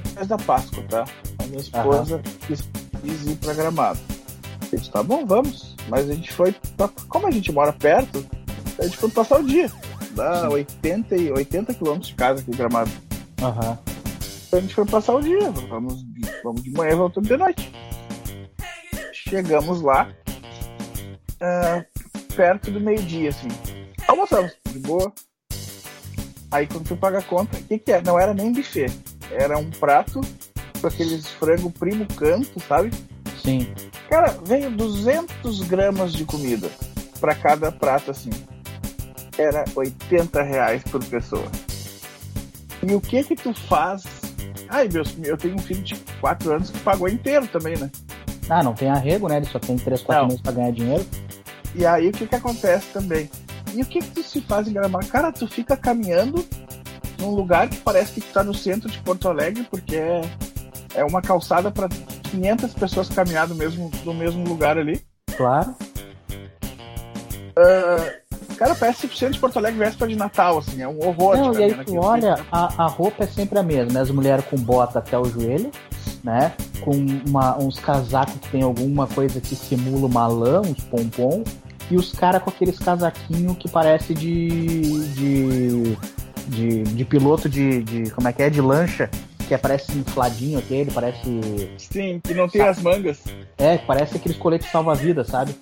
depois 0.03 0.27
da 0.27 0.37
Páscoa, 0.37 0.83
tá? 0.89 1.05
A 1.39 1.43
minha 1.45 1.59
esposa 1.61 2.21
quis, 2.47 2.67
quis 3.01 3.25
ir 3.27 3.35
pra 3.35 3.53
Gramado. 3.53 3.99
Eu 4.71 4.79
disse, 4.79 4.91
tá 4.91 5.03
bom, 5.03 5.25
vamos. 5.25 5.75
Mas 5.87 6.09
a 6.09 6.13
gente 6.13 6.33
foi, 6.33 6.53
pra- 6.75 6.89
como 7.07 7.27
a 7.27 7.31
gente 7.31 7.51
mora 7.51 7.71
perto, 7.71 8.25
a 8.79 8.83
gente 8.83 8.97
foi 8.97 9.09
passar 9.09 9.39
o 9.39 9.43
dia. 9.43 9.71
Dá 10.11 10.49
80, 10.49 11.15
e- 11.15 11.31
80 11.31 11.73
quilômetros 11.73 12.09
de 12.09 12.15
casa 12.15 12.41
aqui 12.41 12.51
em 12.51 12.55
Gramado. 12.55 12.89
Aham. 13.41 13.77
Então 14.47 14.59
a 14.59 14.61
gente 14.61 14.73
foi 14.73 14.85
passar 14.85 15.13
o 15.15 15.21
dia. 15.21 15.51
Vamos, 15.69 16.03
vamos 16.43 16.63
de 16.63 16.71
manhã 16.71 16.93
e 16.93 16.95
voltamos 16.95 17.29
de 17.29 17.37
noite. 17.37 17.71
Chegamos 19.27 19.81
lá, 19.81 20.13
ah, 21.41 21.83
perto 22.35 22.69
do 22.69 22.79
meio-dia, 22.79 23.29
assim. 23.29 23.47
Almoçamos, 24.07 24.51
de 24.69 24.79
boa. 24.79 25.11
Aí 26.51 26.67
quando 26.67 26.87
tu 26.87 26.95
paga 26.95 27.17
a 27.17 27.23
conta, 27.23 27.57
o 27.57 27.63
que, 27.63 27.79
que 27.79 27.91
é? 27.91 28.01
Não 28.03 28.19
era 28.19 28.33
nem 28.35 28.53
buffet. 28.53 28.91
Era 29.31 29.57
um 29.57 29.69
prato 29.71 30.21
com 30.79 30.87
aqueles 30.87 31.27
frango 31.27 31.71
primo 31.71 32.05
canto, 32.15 32.59
sabe? 32.67 32.91
Sim. 33.43 33.73
Cara, 34.09 34.37
veio 34.45 34.69
200 34.69 35.61
gramas 35.63 36.13
de 36.13 36.23
comida. 36.23 36.69
pra 37.19 37.33
cada 37.33 37.71
prato, 37.71 38.11
assim. 38.11 38.29
Era 39.37 39.65
80 39.75 40.43
reais 40.43 40.83
por 40.83 41.03
pessoa. 41.03 41.49
E 42.83 42.93
o 42.93 43.01
que 43.01 43.23
que 43.23 43.35
tu 43.35 43.53
faz? 43.53 44.03
Ai, 44.69 44.87
meu, 44.87 45.03
eu 45.23 45.37
tenho 45.37 45.55
um 45.55 45.59
filho 45.59 45.81
de 45.81 45.95
4 46.21 46.53
anos 46.53 46.69
que 46.69 46.79
pagou 46.79 47.09
inteiro 47.09 47.47
também, 47.47 47.75
né? 47.77 47.89
Ah, 48.49 48.63
não 48.63 48.73
tem 48.73 48.89
arrego, 48.89 49.27
né? 49.27 49.37
Ele 49.37 49.45
só 49.45 49.59
tem 49.59 49.77
3, 49.77 50.01
4 50.01 50.21
Não. 50.21 50.27
meses 50.27 50.41
pra 50.41 50.51
ganhar 50.51 50.71
dinheiro. 50.71 51.05
E 51.73 51.85
aí 51.85 52.09
o 52.09 52.11
que 52.11 52.27
que 52.27 52.35
acontece 52.35 52.87
também? 52.93 53.29
E 53.73 53.81
o 53.81 53.85
que 53.85 53.99
que 53.99 54.07
tu 54.11 54.23
se 54.23 54.41
faz 54.41 54.67
em 54.67 54.73
Gramado? 54.73 55.07
Cara, 55.07 55.31
tu 55.31 55.47
fica 55.47 55.75
caminhando 55.75 56.45
num 57.19 57.31
lugar 57.31 57.67
que 57.67 57.77
parece 57.77 58.13
que 58.13 58.21
tu 58.21 58.31
tá 58.31 58.43
no 58.43 58.53
centro 58.53 58.89
de 58.89 58.97
Porto 58.99 59.27
Alegre, 59.27 59.67
porque 59.69 59.95
é, 59.95 60.21
é 60.93 61.03
uma 61.03 61.21
calçada 61.21 61.71
para 61.71 61.89
500 61.89 62.73
pessoas 62.73 63.09
caminhar 63.09 63.47
no 63.47 63.55
mesmo, 63.55 63.91
no 64.05 64.13
mesmo 64.13 64.47
lugar 64.47 64.77
ali. 64.77 65.01
Claro. 65.35 65.75
Cara, 68.57 68.73
parece 68.75 69.07
que 69.07 69.13
o 69.13 69.17
centro 69.17 69.33
de 69.33 69.39
Porto 69.39 69.57
Alegre 69.57 69.79
véspera 69.79 70.09
de 70.09 70.15
Natal, 70.15 70.57
assim, 70.57 70.81
é 70.81 70.87
um 70.87 70.97
horror. 71.05 71.37
Não, 71.37 71.53
e 71.59 71.63
aí 71.63 71.85
tu 71.85 71.97
olha, 71.97 72.35
a, 72.51 72.85
a 72.85 72.87
roupa 72.87 73.23
é 73.23 73.27
sempre 73.27 73.59
a 73.59 73.63
mesma, 73.63 73.93
né? 73.93 74.01
As 74.01 74.11
mulheres 74.11 74.45
com 74.45 74.57
bota 74.57 74.99
até 74.99 75.17
o 75.17 75.25
joelho, 75.25 75.71
né? 76.25 76.51
Com 76.81 76.91
uma- 77.27 77.55
uns 77.57 77.79
casacos 77.79 78.33
que 78.41 78.49
tem 78.49 78.63
alguma 78.63 79.05
coisa 79.07 79.39
que 79.39 79.55
simula 79.55 80.07
uma 80.07 80.27
lã, 80.27 80.61
uns 80.61 80.83
pompom, 80.83 81.43
e 81.89 81.95
os 81.95 82.11
caras 82.11 82.41
com 82.41 82.49
aqueles 82.49 82.79
casaquinhos 82.79 83.55
que 83.57 83.69
parece 83.69 84.13
de. 84.13 84.47
de. 85.13 85.97
de, 86.47 86.83
de 86.83 87.05
piloto 87.05 87.47
de, 87.47 87.83
de. 87.83 88.09
como 88.11 88.27
é 88.27 88.33
que 88.33 88.41
é? 88.43 88.49
De 88.49 88.59
lancha, 88.61 89.09
que 89.47 89.55
parece 89.57 89.91
infladinho 89.97 90.57
aquele, 90.59 90.89
parece. 90.91 91.69
Sim, 91.77 92.19
que 92.23 92.33
não 92.33 92.47
tem 92.49 92.61
as 92.61 92.81
mangas. 92.81 93.23
É, 93.57 93.77
parece 93.77 94.17
aqueles 94.17 94.37
coletes 94.37 94.69
salva-vida, 94.71 95.23
sabe? 95.23 95.55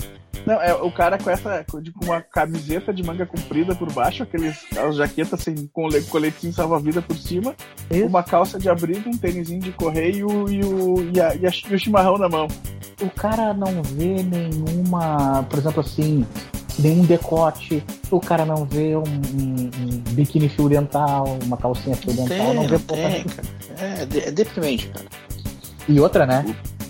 Não, 0.46 0.62
é 0.62 0.74
o 0.74 0.92
cara 0.92 1.18
com 1.18 1.30
essa, 1.30 1.66
com 1.72 1.82
tipo, 1.82 2.04
uma 2.04 2.20
camiseta 2.22 2.94
de 2.94 3.02
manga 3.02 3.26
comprida 3.26 3.74
por 3.76 3.90
baixo, 3.94 4.24
aqueles, 4.24 4.58
aquelas 4.72 4.98
jaquetas 4.98 5.40
assim, 5.40 5.70
com 5.72 5.88
le- 5.88 6.02
coletinho 6.04 6.52
salva-vida 6.52 7.02
por 7.02 7.16
cima, 7.16 7.56
Isso. 7.92 8.06
uma 8.08 8.24
calça 8.24 8.58
de 8.58 8.70
abrigo, 8.70 9.10
um 9.10 9.18
tênisinho 9.18 9.60
de 9.60 9.72
correio 9.72 10.16
e 10.18 10.24
o, 10.24 10.50
e 10.50 10.64
o, 10.64 11.12
e 11.14 11.22
a- 11.22 11.36
e 11.36 11.46
a- 11.48 11.52
e 11.72 11.76
o 11.76 11.80
chimarrão 11.80 12.18
na 12.18 12.28
mão. 12.30 12.48
o 13.02 13.10
cara 13.10 13.54
não 13.54 13.82
vê 13.84 14.24
nenhuma, 14.24 15.44
por 15.50 15.60
exemplo 15.60 15.82
assim, 15.82 16.26
nenhum 16.80 17.04
decote, 17.04 17.84
o 18.10 18.20
cara 18.20 18.46
não 18.46 18.64
vê 18.66 18.96
um, 18.96 19.02
um- 19.02 19.70
um 19.84 20.14
biquíni 20.14 20.48
fio 20.48 20.70
dental, 20.70 21.38
uma 21.44 21.58
calcinha 21.58 21.96
fio 21.96 22.14
Não 22.14 22.26
dental, 22.26 22.46
tem, 22.46 22.56
não 22.56 22.64
vê 22.68 22.74
não 22.74 22.80
porra 22.80 23.02
tem. 23.10 23.26
É, 23.80 24.28
é 24.28 24.32
deprimente, 24.32 24.88
cara. 24.88 25.06
E 25.90 26.00
outra, 26.00 26.26
né? 26.26 26.46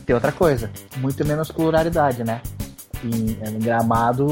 Tem 0.05 0.13
outra 0.13 0.31
coisa, 0.31 0.69
muito 0.97 1.25
menos 1.25 1.49
pluralidade, 1.49 2.23
né? 2.23 2.41
Em, 3.03 3.31
em 3.49 3.59
Gramado 3.59 4.27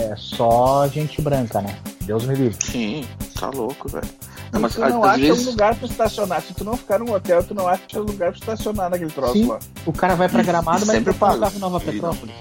é 0.00 0.14
só 0.16 0.86
gente 0.88 1.22
branca, 1.22 1.60
né? 1.62 1.76
Deus 2.02 2.24
me 2.26 2.34
livre. 2.34 2.56
Sim, 2.64 3.04
tá 3.38 3.48
louco, 3.50 3.88
velho. 3.88 4.08
E 4.52 4.54
Não, 4.54 4.60
mas 4.60 4.74
tu 4.74 4.80
não 4.82 5.02
às 5.02 5.10
acha 5.12 5.18
vezes. 5.20 5.46
um 5.46 5.50
lugar 5.50 5.74
pra 5.76 5.88
estacionar. 5.88 6.42
Se 6.42 6.52
tu 6.52 6.62
não 6.64 6.76
ficar 6.76 6.98
num 6.98 7.10
hotel, 7.12 7.42
tu 7.42 7.54
não 7.54 7.66
acha 7.66 7.98
lugar 7.98 8.30
pra 8.32 8.38
estacionar 8.38 8.90
naquele 8.90 9.10
troço 9.10 9.32
Sim. 9.32 9.46
lá. 9.46 9.58
O 9.86 9.92
cara 9.92 10.14
vai 10.14 10.28
pra 10.28 10.42
Gramado, 10.42 10.84
e 10.84 10.86
mas 10.86 10.96
sempre 10.96 11.12
não 11.12 11.18
paga 11.18 11.36
o 11.36 11.40
carro 11.40 11.58
Nova 11.58 11.78
E 11.82 11.86
não- 11.86 11.92
Petrópolis. 11.92 12.34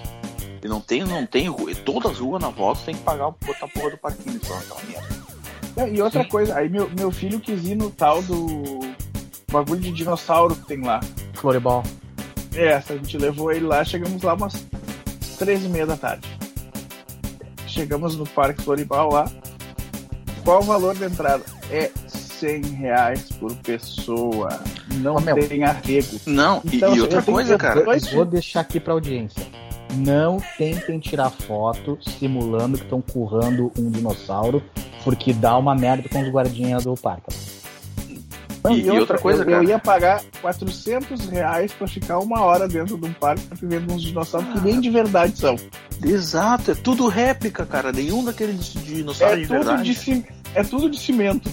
E 0.63 0.67
não 0.67 0.82
tem, 0.82 1.04
não 1.06 1.26
tem 1.26 1.47
rua. 1.47 1.74
Todas 1.74 2.12
as 2.12 2.19
ruas 2.19 2.41
na 2.41 2.50
volta 2.50 2.82
tem 2.86 2.93
que 2.95 3.02
pagar 3.02 3.32
botar 3.32 3.65
a 3.65 3.67
porra 3.67 3.91
do 3.91 3.97
parquinho 3.97 4.39
só, 4.45 4.54
aquela 4.56 4.82
merda. 4.84 5.21
Não, 5.76 5.88
E 5.88 6.02
outra 6.02 6.26
coisa, 6.26 6.56
aí 6.56 6.67
meu, 6.69 6.89
meu 6.97 7.12
filho 7.12 7.39
quis 7.39 7.65
ir 7.65 7.76
no 7.76 7.89
tal 7.89 8.21
do 8.24 8.80
bagulho 9.50 9.80
de 9.80 9.91
dinossauro 9.91 10.54
que 10.56 10.67
tem 10.67 10.82
lá. 10.84 11.00
Floribol. 11.34 11.82
É, 12.54 12.74
a 12.76 12.80
gente 12.82 13.17
levou 13.17 13.52
ele 13.54 13.65
lá, 13.65 13.84
chegamos 13.86 14.21
lá 14.21 14.34
umas 14.34 14.54
três 15.39 15.63
e 15.63 15.69
meia 15.69 15.86
da 15.88 15.95
tarde. 15.95 16.28
Chegamos 17.65 18.15
no 18.17 18.28
Parque 18.28 18.62
Floribal 18.62 19.10
lá. 19.12 19.32
Qual 20.43 20.60
o 20.60 20.65
valor 20.65 20.93
da 20.95 21.06
entrada? 21.06 21.43
É 21.71 21.89
100 22.07 22.62
reais 22.63 23.31
por 23.39 23.55
pessoa. 23.57 24.60
Não 24.95 25.19
meu. 25.21 25.36
tem 25.47 25.63
arrego. 25.63 26.19
Não, 26.25 26.62
e- 26.65 26.75
Então, 26.77 26.95
e, 26.95 27.01
outra 27.01 27.19
eu 27.19 27.21
tenho 27.23 27.36
coisa, 27.36 27.57
cara. 27.57 27.84
dois 27.84 28.12
Vou 28.12 28.25
deixar 28.25 28.60
aqui 28.62 28.79
pra 28.79 28.93
audiência. 28.93 29.45
Não 29.95 30.41
tentem 30.57 30.99
tirar 30.99 31.29
foto 31.29 31.97
simulando 32.01 32.77
que 32.77 32.84
estão 32.84 33.01
currando 33.01 33.71
um 33.77 33.89
dinossauro, 33.89 34.63
porque 35.03 35.34
dá 35.34 35.57
uma 35.57 35.75
merda 35.75 36.07
com 36.10 36.21
os 36.21 36.29
guardinhas 36.29 36.84
do 36.86 36.95
parque. 36.95 37.36
Não, 38.63 38.71
E- 38.75 38.81
e 38.86 38.91
outra 38.91 39.17
coisa, 39.17 39.41
eu, 39.41 39.45
cara. 39.45 39.63
eu 39.63 39.69
ia 39.69 39.79
pagar 39.79 40.21
400 40.41 41.27
reais 41.27 41.71
pra 41.73 41.88
ficar 41.88 42.19
uma 42.19 42.41
hora 42.41 42.67
dentro 42.67 42.95
de 42.97 43.05
um 43.07 43.13
parque 43.13 43.43
vendo 43.63 43.91
uns 43.93 44.03
dinossauros 44.03 44.49
que 44.53 44.62
nem 44.62 44.79
de 44.79 44.89
verdade 44.89 45.38
são. 45.38 45.55
Exato, 46.03 46.71
é 46.71 46.75
tudo 46.75 47.07
réplica, 47.07 47.65
cara. 47.65 47.91
Nenhum 47.91 48.23
daqueles 48.23 48.65
dinossauros 48.73 49.38
É 49.38 49.41
de 49.41 49.47
tudo 49.47 49.57
verdade. 49.65 49.93
de, 49.95 50.25
é 50.53 50.63
tudo 50.63 50.89
de 50.91 50.99
cimento. 50.99 51.49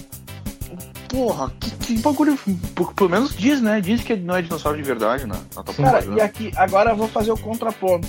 Porra, 1.09 1.51
que, 1.59 1.71
que 1.71 1.97
bagulho. 1.99 2.37
por- 2.75 2.93
Pelo 2.93 3.09
menos 3.09 3.35
diz, 3.35 3.61
né? 3.61 3.81
Diz 3.81 4.01
que 4.03 4.15
não 4.15 4.35
é 4.35 4.41
dinossauro 4.41 4.77
de 4.77 4.83
verdade, 4.83 5.25
né? 5.25 5.35
Na 5.55 5.63
tua 5.63 5.73
Cara, 5.73 6.05
e 6.05 6.21
aqui, 6.21 6.51
agora 6.55 6.91
eu 6.91 6.95
vou 6.95 7.07
fazer 7.07 7.31
o 7.31 7.37
contraponto. 7.37 8.07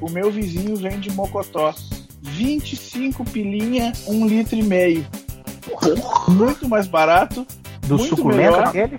O 0.00 0.08
meu 0.10 0.30
vizinho 0.30 0.76
vende 0.76 1.10
mocotó. 1.10 1.74
25 2.22 3.24
pilinha, 3.24 3.92
um 4.06 4.26
litro 4.26 4.56
e 4.56 4.62
meio. 4.62 5.06
Muito 6.28 6.68
mais 6.68 6.86
barato. 6.86 7.46
Do 7.86 7.96
Muito 7.96 8.16
suculento 8.16 8.42
melhor. 8.52 8.68
aquele? 8.68 8.98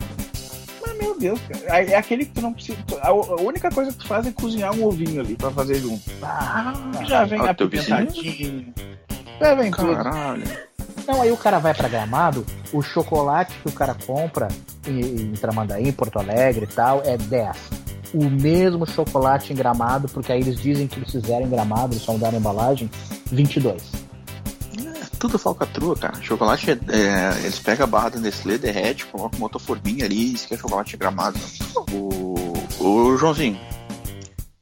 Mas, 0.82 0.98
meu 0.98 1.20
Deus, 1.20 1.40
cara. 1.42 1.82
É 1.84 1.96
aquele 1.96 2.26
que 2.26 2.32
tu 2.32 2.42
não 2.42 2.52
precisa. 2.54 2.78
A 3.02 3.10
a 3.10 3.14
única 3.42 3.70
coisa 3.70 3.92
que 3.92 3.98
tu 4.00 4.08
faz 4.08 4.26
é 4.26 4.32
cozinhar 4.32 4.74
um 4.74 4.84
ovinho 4.86 5.22
ali 5.22 5.36
pra 5.36 5.52
fazer 5.52 5.76
junto. 5.76 6.02
Ah, 6.24 6.74
Já 7.08 7.26
vem 7.26 7.40
Ah, 7.42 7.54
vizinho? 7.54 8.00
apimentadinho. 8.00 8.74
Já 9.40 9.54
vem 9.56 9.72
tudo. 9.72 9.94
Não, 11.10 11.24
aí 11.24 11.32
o 11.32 11.38
cara 11.38 11.58
vai 11.58 11.74
pra 11.74 11.90
Gramado, 11.90 12.46
o 12.72 12.84
chocolate 12.84 13.58
que 13.64 13.68
o 13.68 13.72
cara 13.72 13.96
compra 13.96 14.48
em, 14.86 15.00
em 15.00 15.32
Tramandaí, 15.32 15.88
em 15.88 15.92
Porto 15.92 16.20
Alegre 16.20 16.66
e 16.66 16.68
tal, 16.68 17.02
é 17.04 17.18
10. 17.18 17.58
O 18.14 18.30
mesmo 18.30 18.86
chocolate 18.86 19.52
em 19.52 19.56
Gramado, 19.56 20.08
porque 20.10 20.32
aí 20.32 20.40
eles 20.40 20.62
dizem 20.62 20.86
que 20.88 21.00
eles 21.00 21.12
fizeram 21.12 21.48
em 21.48 21.50
Gramado, 21.50 21.96
eles 21.96 22.04
só 22.04 22.12
mudaram 22.12 22.38
a 22.38 22.40
embalagem, 22.40 22.92
22. 23.32 23.82
Tudo 25.18 25.40
falcatrua, 25.40 25.96
cara. 25.96 26.22
Chocolate 26.22 26.70
é, 26.70 26.74
é, 26.74 27.40
Eles 27.40 27.58
pegam 27.58 27.86
a 27.86 27.88
barra 27.88 28.10
da 28.10 28.20
Nestlé, 28.20 28.60
derrete, 28.60 29.08
colocam 29.08 29.40
uma 29.40 29.46
outra 29.46 29.60
forminha 29.60 30.06
ali 30.06 30.36
e 30.36 30.38
que 30.38 30.54
é 30.54 30.58
chocolate 30.58 30.96
gramado. 30.96 31.40
O, 31.92 32.54
o 32.80 33.18
Joãozinho, 33.18 33.60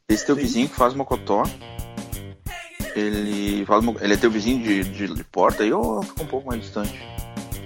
esse 0.07 0.25
teu 0.25 0.35
vizinho 0.37 0.69
que 0.69 0.75
faz 0.75 0.93
mocotó, 0.93 1.43
ele, 2.99 3.65
mo- 3.81 3.97
ele 3.99 4.13
é 4.13 4.17
teu 4.17 4.29
vizinho 4.31 4.63
de, 4.63 4.83
de, 4.83 5.13
de 5.13 5.23
porta 5.23 5.63
aí 5.63 5.71
ou 5.73 6.01
fica 6.03 6.23
um 6.23 6.27
pouco 6.27 6.47
mais 6.47 6.61
distante? 6.61 6.93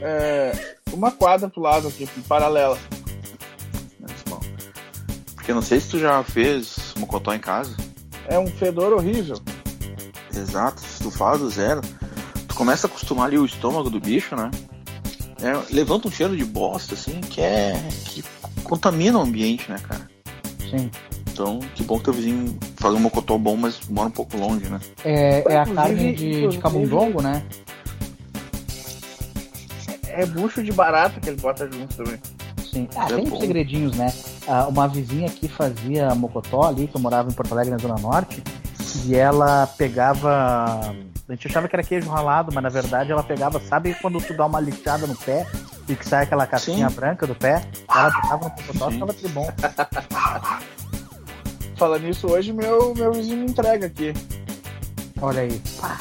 É, 0.01 0.75
uma 0.91 1.11
quadra 1.11 1.49
pro 1.49 1.61
lado 1.61 1.87
aqui, 1.87 2.07
paralela. 2.27 2.77
Menos 3.99 4.23
mal. 4.29 4.39
Porque 5.35 5.53
não 5.53 5.61
sei 5.61 5.79
se 5.79 5.89
tu 5.89 5.99
já 5.99 6.23
fez 6.23 6.93
mocotó 6.97 7.33
em 7.33 7.39
casa. 7.39 7.75
É 8.27 8.37
um 8.39 8.47
fedor 8.47 8.93
horrível. 8.93 9.37
Exato, 10.35 10.81
se 10.81 11.03
tu 11.03 11.11
faz 11.11 11.39
do 11.39 11.49
zero, 11.49 11.81
tu 12.47 12.55
começa 12.55 12.87
a 12.87 12.89
acostumar 12.89 13.27
ali 13.27 13.37
o 13.37 13.45
estômago 13.45 13.89
do 13.89 13.99
bicho, 13.99 14.35
né? 14.35 14.49
É, 15.41 15.73
levanta 15.73 16.07
um 16.07 16.11
cheiro 16.11 16.37
de 16.37 16.45
bosta, 16.45 16.93
assim, 16.93 17.19
que 17.19 17.41
é. 17.41 17.73
que 18.05 18.23
contamina 18.63 19.17
o 19.19 19.21
ambiente, 19.21 19.69
né, 19.69 19.77
cara? 19.79 20.09
Sim. 20.69 20.89
Então, 21.31 21.59
que 21.75 21.83
bom 21.83 21.97
que 21.97 22.03
teu 22.05 22.13
vizinho 22.13 22.57
faz 22.77 22.93
um 22.93 22.99
mocotó 22.99 23.37
bom, 23.37 23.55
mas 23.55 23.79
mora 23.89 24.07
um 24.09 24.11
pouco 24.11 24.35
longe, 24.37 24.65
né? 24.69 24.79
É, 25.03 25.43
é 25.53 25.57
a 25.57 25.65
carne 25.65 26.13
de, 26.13 26.49
de 26.49 26.57
camundongo, 26.57 27.21
né? 27.21 27.43
É 30.09 30.25
bucho 30.25 30.61
de 30.61 30.71
barata 30.73 31.19
que 31.21 31.29
ele 31.29 31.39
bota 31.39 31.69
junto 31.71 31.95
também. 31.95 32.19
Sim. 32.69 32.87
Ah, 32.95 33.05
É 33.05 33.15
tem 33.15 33.25
bom. 33.25 33.35
uns 33.35 33.39
segredinhos, 33.39 33.95
né? 33.95 34.13
Ah, 34.47 34.67
uma 34.67 34.87
vizinha 34.87 35.27
aqui 35.27 35.47
fazia 35.47 36.13
mocotó 36.15 36.63
ali, 36.67 36.87
que 36.87 36.95
eu 36.95 37.01
morava 37.01 37.29
em 37.29 37.33
Porto 37.33 37.53
Alegre, 37.53 37.71
na 37.71 37.77
Zona 37.77 37.95
Norte, 37.95 38.43
e 39.05 39.15
ela 39.15 39.67
pegava. 39.77 40.93
A 41.29 41.33
gente 41.33 41.47
achava 41.47 41.67
que 41.69 41.75
era 41.75 41.83
queijo 41.83 42.09
ralado, 42.09 42.51
mas 42.53 42.61
na 42.61 42.67
verdade 42.69 43.09
ela 43.11 43.23
pegava, 43.23 43.57
sabe 43.61 43.93
quando 44.01 44.19
tu 44.19 44.35
dá 44.35 44.45
uma 44.45 44.59
lixada 44.59 45.07
no 45.07 45.15
pé 45.15 45.47
e 45.87 45.95
que 45.95 46.05
sai 46.05 46.23
aquela 46.23 46.45
casquinha 46.45 46.89
Sim. 46.89 46.95
branca 46.95 47.25
do 47.25 47.33
pé? 47.33 47.61
Ela 47.89 48.09
botava 48.11 48.43
no 48.43 48.49
mocotó 48.49 48.89
e 48.89 48.93
ficava 48.93 49.13
tribom. 49.13 49.47
Falando 51.81 52.03
nisso, 52.03 52.27
hoje 52.27 52.53
meu, 52.53 52.93
meu 52.93 53.11
vizinho 53.11 53.37
me 53.37 53.45
entrega 53.49 53.87
aqui. 53.87 54.13
Olha 55.19 55.41
aí. 55.41 55.59
Pá, 55.79 55.99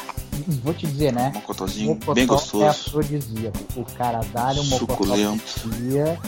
vou 0.63 0.75
te 0.75 0.85
dizer, 0.85 1.11
né? 1.11 1.31
Mocotózinho 1.33 1.95
Mocotó 1.95 2.13
bem 2.13 2.23
é 2.23 2.27
gostoso. 2.27 2.65
afrodisíaco. 2.65 3.57
O 3.75 3.83
cara 3.95 4.19
dá-lhe 4.31 4.59
um 4.59 4.65
mocotó 4.65 5.15
dia 5.15 6.19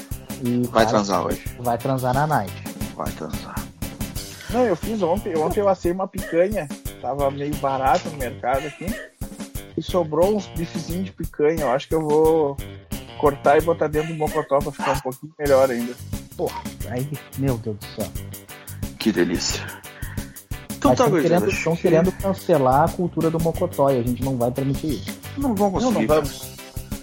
e 0.43 0.63
Vai 0.63 0.85
cara, 0.85 0.85
transar 0.87 1.27
hoje. 1.27 1.43
vai 1.59 1.77
transar 1.77 2.15
na 2.15 2.25
night. 2.25 2.51
Vai 2.95 3.11
transar. 3.11 3.63
Não, 4.49 4.65
eu 4.65 4.75
fiz 4.75 5.03
ontem. 5.03 5.37
Ontem 5.37 5.59
eu 5.59 5.69
assei 5.69 5.91
uma 5.91 6.07
picanha. 6.07 6.67
Tava 6.99 7.29
meio 7.29 7.55
barato 7.57 8.09
no 8.09 8.17
mercado 8.17 8.65
aqui. 8.65 8.87
E 9.77 9.83
sobrou 9.83 10.35
uns 10.35 10.47
bifezinhos 10.47 11.05
de 11.05 11.11
picanha. 11.11 11.61
Eu 11.61 11.71
acho 11.71 11.87
que 11.87 11.93
eu 11.93 12.01
vou 12.01 12.57
cortar 13.19 13.59
e 13.59 13.61
botar 13.61 13.85
dentro 13.85 14.13
do 14.13 14.17
mocotó 14.17 14.57
pra 14.57 14.71
ficar 14.71 14.93
um 14.93 15.01
pouquinho 15.01 15.31
melhor 15.37 15.69
ainda. 15.69 15.93
Aí, 16.89 17.07
meu 17.37 17.55
Deus 17.59 17.77
do 17.77 17.85
céu. 17.85 18.32
Que 19.03 19.11
delícia. 19.11 19.61
Então 20.77 20.91
Mas 20.91 20.97
tá, 20.97 21.05
estão 21.05 21.21
querendo, 21.21 21.63
tão 21.63 21.75
querendo 21.75 22.11
cancelar 22.13 22.83
a 22.85 22.87
cultura 22.87 23.29
do 23.29 23.37
Mocotó 23.37 23.89
e 23.89 23.99
a 23.99 24.01
gente 24.01 24.23
não 24.23 24.37
vai 24.37 24.49
permitir 24.49 24.93
isso. 24.93 25.19
Não 25.37 25.53
vão 25.53 25.69
Não, 25.71 25.79
conseguir. 25.79 26.07
não 26.07 26.15
vamos. 26.15 26.51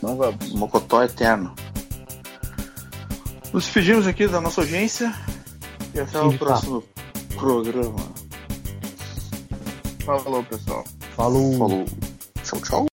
Não 0.03 0.16
vamos. 0.16 0.53
Mocotó 0.55 1.03
eterno. 1.03 1.55
Nos 3.53 3.64
despedimos 3.64 4.07
aqui 4.07 4.26
da 4.26 4.40
nossa 4.40 4.62
audiência 4.62 5.14
e 5.94 6.01
até 6.01 6.18
o 6.18 6.30
Sindicato. 6.30 6.38
próximo 6.38 6.84
programa. 7.36 7.98
Falou, 10.07 10.42
pessoal. 10.44 10.84
Falou. 11.14 11.59
Falou. 11.59 11.84
Tchau, 12.42 12.61
tchau. 12.62 12.89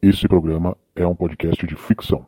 Esse 0.00 0.28
programa 0.28 0.76
é 0.94 1.04
um 1.04 1.14
podcast 1.14 1.66
de 1.66 1.74
ficção, 1.74 2.24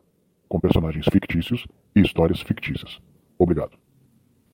com 0.49 0.59
personagens 0.59 1.07
fictícios 1.13 1.69
e 1.95 2.01
histórias 2.01 2.41
fictícias. 2.41 2.99
Obrigado. 3.39 3.80